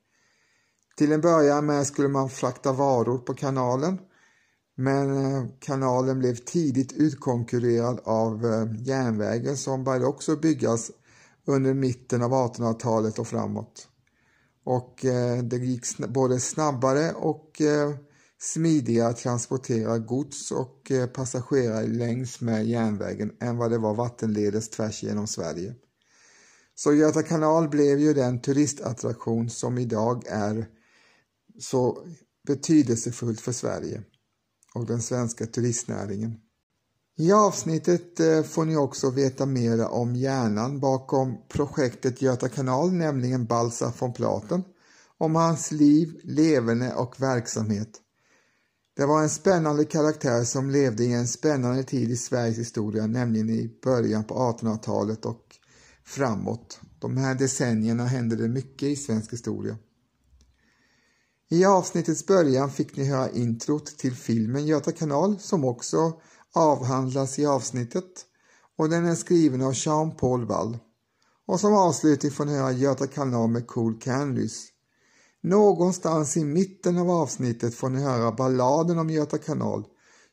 Till 0.97 1.13
en 1.13 1.21
början 1.21 1.67
med 1.67 1.87
skulle 1.87 2.09
man 2.09 2.31
frakta 2.31 2.73
varor 2.73 3.19
på 3.19 3.35
kanalen 3.35 3.99
men 4.77 5.25
eh, 5.25 5.45
kanalen 5.59 6.19
blev 6.19 6.35
tidigt 6.35 6.93
utkonkurrerad 6.93 8.01
av 8.05 8.47
eh, 8.47 8.87
järnvägen 8.87 9.57
som 9.57 9.85
började 9.85 10.07
också 10.07 10.37
byggas 10.37 10.91
under 11.45 11.75
mitten 11.75 12.23
av 12.23 12.31
1800-talet 12.31 13.19
och 13.19 13.27
framåt. 13.27 13.88
Och 14.71 15.05
eh, 15.05 15.43
det 15.43 15.57
gick 15.57 15.99
både 15.99 16.41
snabbare 16.41 17.13
och 17.13 17.61
eh, 17.61 17.95
smidigare 18.41 19.09
att 19.09 19.17
transportera 19.17 19.99
gods 19.99 20.51
och 20.51 20.91
eh, 20.91 21.07
passagerare 21.07 21.87
längs 21.87 22.41
med 22.41 22.67
järnvägen 22.67 23.33
än 23.41 23.57
vad 23.57 23.71
det 23.71 23.79
var 23.79 23.95
vattenledes 23.95 24.71
tvärs 24.71 25.03
genom 25.03 25.27
Sverige. 25.27 25.75
Så 26.75 26.95
Göta 26.95 27.23
kanal 27.23 27.69
blev 27.69 27.99
ju 27.99 28.15
den 28.15 28.41
turistattraktion 28.41 29.51
som 29.51 29.79
idag 29.79 30.27
är 30.27 30.67
så 31.59 32.07
betydelsefullt 32.47 33.41
för 33.41 33.53
Sverige 33.53 34.03
och 34.75 34.87
den 34.87 35.03
svenska 35.03 35.47
turistnäringen. 35.47 36.41
I 37.21 37.33
avsnittet 37.33 38.21
eh, 38.21 38.43
får 38.43 38.65
ni 38.65 38.77
också 38.77 39.11
veta 39.11 39.47
mer 39.47 39.89
om 39.89 40.17
hjärnan 40.17 40.81
bakom 40.81 41.39
projektet 41.49 42.23
Göta 42.23 42.49
kanal, 42.49 42.93
nämligen 42.93 43.47
Balsa 43.47 43.93
von 43.99 44.13
Platen, 44.13 44.65
om 45.19 45.35
hans 45.35 45.71
liv, 45.73 46.21
leverne 46.25 46.95
och 46.95 47.21
verksamhet. 47.21 47.89
Det 48.97 49.07
var 49.07 49.23
en 49.23 49.29
spännande 49.29 49.85
karaktär 49.85 50.45
som 50.45 50.71
levde 50.71 51.05
i 51.05 51.13
en 51.13 51.29
spännande 51.29 51.83
tid 51.83 52.11
i 52.11 52.17
Sveriges 52.17 52.59
historia, 52.59 53.07
nämligen 53.07 53.51
i 53.51 53.79
början 53.85 54.25
på 54.25 54.35
1800-talet 54.35 55.27
och 55.27 55.45
framåt. 56.05 56.81
De 56.99 57.17
här 57.17 57.35
decennierna 57.35 58.05
hände 58.05 58.37
det 58.37 58.49
mycket 58.49 58.89
i 58.89 58.97
svensk 58.97 59.33
historia. 59.33 59.77
I 61.51 61.65
avsnittets 61.65 62.27
början 62.27 62.71
fick 62.71 62.97
ni 62.97 63.05
höra 63.05 63.31
introt 63.31 63.99
till 63.99 64.15
filmen 64.15 64.67
Göta 64.67 64.93
kanal 64.93 65.39
som 65.39 65.65
också 65.65 66.21
avhandlas 66.55 67.39
i 67.39 67.47
avsnittet 67.47 68.25
och 68.77 68.89
den 68.89 69.07
är 69.07 69.15
skriven 69.15 69.63
av 69.63 69.73
Jean-Paul 69.75 70.47
Wall. 70.47 70.79
Och 71.47 71.61
som 71.61 71.75
avslutning 71.75 72.33
får 72.33 72.45
ni 72.45 72.57
höra 72.57 72.73
Göta 72.73 73.07
kanal 73.07 73.51
med 73.51 73.67
Cool 73.67 74.01
Canlys. 74.01 74.67
Någonstans 75.43 76.37
i 76.37 76.45
mitten 76.45 76.99
av 76.99 77.11
avsnittet 77.11 77.75
får 77.75 77.89
ni 77.89 78.03
höra 78.03 78.33
balladen 78.33 78.99
om 78.99 79.11
Göta 79.11 79.39
kanal 79.39 79.85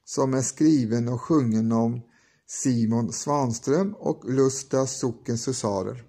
som 0.06 0.34
är 0.34 0.42
skriven 0.42 1.08
och 1.08 1.22
sjungen 1.22 1.72
om 1.72 2.02
Simon 2.48 3.14
Svanström 3.14 3.96
och 4.00 4.34
Lusta 4.34 4.88
sockens 4.88 5.48
husarer. 5.48 6.04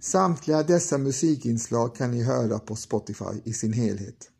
Samtliga 0.00 0.62
dessa 0.62 0.98
musikinslag 0.98 1.94
kan 1.96 2.10
ni 2.10 2.22
höra 2.22 2.58
på 2.58 2.76
Spotify 2.76 3.40
i 3.44 3.52
sin 3.52 3.72
helhet. 3.72 4.30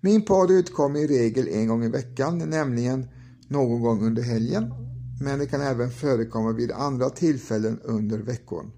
Min 0.00 0.24
podd 0.24 0.50
utkommer 0.50 1.00
i 1.00 1.06
regel 1.06 1.48
en 1.48 1.68
gång 1.68 1.84
i 1.84 1.88
veckan, 1.88 2.38
nämligen 2.38 3.08
någon 3.52 3.80
gång 3.80 4.06
under 4.06 4.22
helgen, 4.22 4.74
men 5.20 5.38
det 5.38 5.46
kan 5.46 5.60
även 5.60 5.90
förekomma 5.90 6.52
vid 6.52 6.72
andra 6.72 7.10
tillfällen 7.10 7.80
under 7.84 8.18
veckan. 8.18 8.72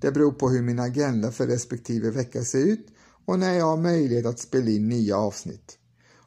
Det 0.00 0.12
beror 0.12 0.32
på 0.32 0.48
hur 0.48 0.62
min 0.62 0.78
agenda 0.78 1.32
för 1.32 1.46
respektive 1.46 2.10
vecka 2.10 2.42
ser 2.42 2.66
ut 2.66 2.86
och 3.26 3.38
när 3.38 3.52
jag 3.52 3.64
har 3.64 3.76
möjlighet 3.76 4.26
att 4.26 4.38
spela 4.38 4.70
in 4.70 4.88
nya 4.88 5.16
avsnitt. 5.16 5.78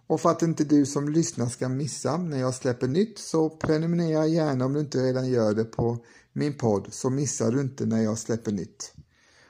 Och 0.08 0.22
för 0.22 0.30
att 0.30 0.42
inte 0.42 0.64
du 0.64 0.86
som 0.86 1.10
lyssnar 1.10 1.48
ska 1.48 1.70
missa 1.70 2.18
när 2.18 2.40
jag 2.40 2.54
släpper 2.54 2.88
nytt 2.88 3.20
så 3.20 3.50
prenumerera 3.50 4.28
gärna 4.28 4.66
om 4.66 4.74
du 4.74 4.80
inte 4.80 5.04
redan 5.04 5.28
gör 5.28 5.54
det 5.54 5.64
på 5.64 5.98
min 6.34 6.58
podd 6.58 6.88
så 6.92 7.10
missar 7.10 7.52
du 7.52 7.62
inte 7.62 7.86
när 7.86 8.04
jag 8.04 8.18
släpper 8.18 8.52
nytt. 8.52 8.94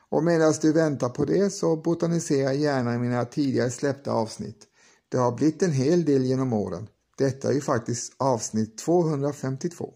Och 0.10 0.24
medan 0.24 0.54
du 0.62 0.74
väntar 0.74 1.10
på 1.10 1.26
det 1.26 1.50
så 1.50 1.76
botanisera 1.76 2.54
gärna 2.54 2.96
i 2.96 2.98
mina 2.98 3.26
tidigare 3.26 3.72
släppta 3.72 4.12
avsnitt. 4.12 4.68
Det 5.10 5.18
har 5.18 5.32
blivit 5.32 5.64
en 5.64 5.72
hel 5.72 6.06
del 6.06 6.26
genom 6.26 6.54
åren. 6.54 6.88
Detta 7.18 7.50
är 7.50 7.54
ju 7.54 7.62
faktiskt 7.62 8.14
avsnitt 8.18 8.78
252. 8.78 9.94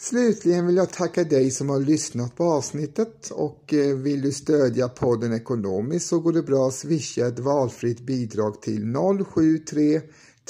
Slutligen 0.00 0.66
vill 0.66 0.76
jag 0.76 0.90
tacka 0.90 1.24
dig 1.24 1.50
som 1.50 1.68
har 1.68 1.80
lyssnat 1.80 2.36
på 2.36 2.44
avsnittet 2.44 3.30
och 3.30 3.74
eh, 3.74 3.96
vill 3.96 4.22
du 4.22 4.32
stödja 4.32 4.88
podden 4.88 5.32
ekonomiskt 5.32 6.06
så 6.06 6.20
går 6.20 6.32
det 6.32 6.42
bra 6.42 6.68
att 6.68 6.74
swisha 6.74 7.26
ett 7.26 7.38
valfritt 7.38 8.00
bidrag 8.00 8.62
till 8.62 8.94
073 9.34 10.00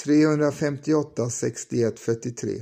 358 0.03 1.29
61 1.29 1.99
43. 1.99 2.61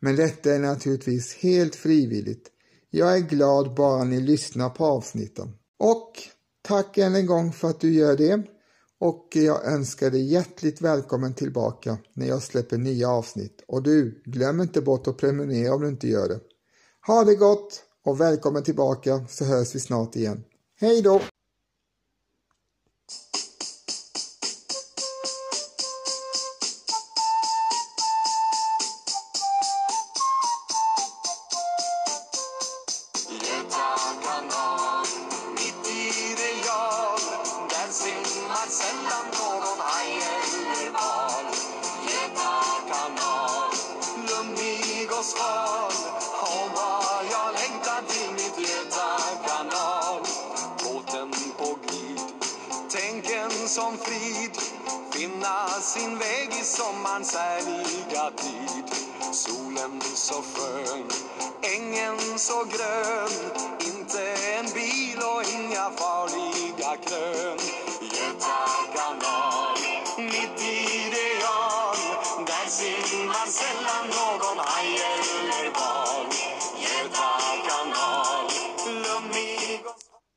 Men 0.00 0.16
detta 0.16 0.54
är 0.54 0.58
naturligtvis 0.58 1.34
helt 1.34 1.74
frivilligt. 1.74 2.48
Jag 2.90 3.16
är 3.16 3.20
glad 3.20 3.74
bara 3.74 4.04
ni 4.04 4.20
lyssnar 4.20 4.70
på 4.70 4.84
avsnitten. 4.84 5.48
Och 5.78 6.12
tack 6.62 6.98
än 6.98 7.14
en 7.14 7.26
gång 7.26 7.52
för 7.52 7.68
att 7.68 7.80
du 7.80 7.92
gör 7.94 8.16
det 8.16 8.42
och 9.02 9.28
jag 9.32 9.64
önskar 9.66 10.10
dig 10.10 10.32
hjärtligt 10.32 10.80
välkommen 10.80 11.34
tillbaka 11.34 11.98
när 12.14 12.26
jag 12.26 12.42
släpper 12.42 12.78
nya 12.78 13.08
avsnitt. 13.08 13.64
Och 13.68 13.82
du, 13.82 14.22
glöm 14.24 14.60
inte 14.60 14.80
bort 14.80 15.06
att 15.06 15.16
prenumerera 15.16 15.74
om 15.74 15.82
du 15.82 15.88
inte 15.88 16.08
gör 16.08 16.28
det. 16.28 16.40
Ha 17.06 17.24
det 17.24 17.34
gott 17.34 17.82
och 18.04 18.20
välkommen 18.20 18.62
tillbaka 18.62 19.24
så 19.28 19.44
hörs 19.44 19.74
vi 19.74 19.80
snart 19.80 20.16
igen. 20.16 20.44
Hej 20.80 21.02
då! 21.02 21.20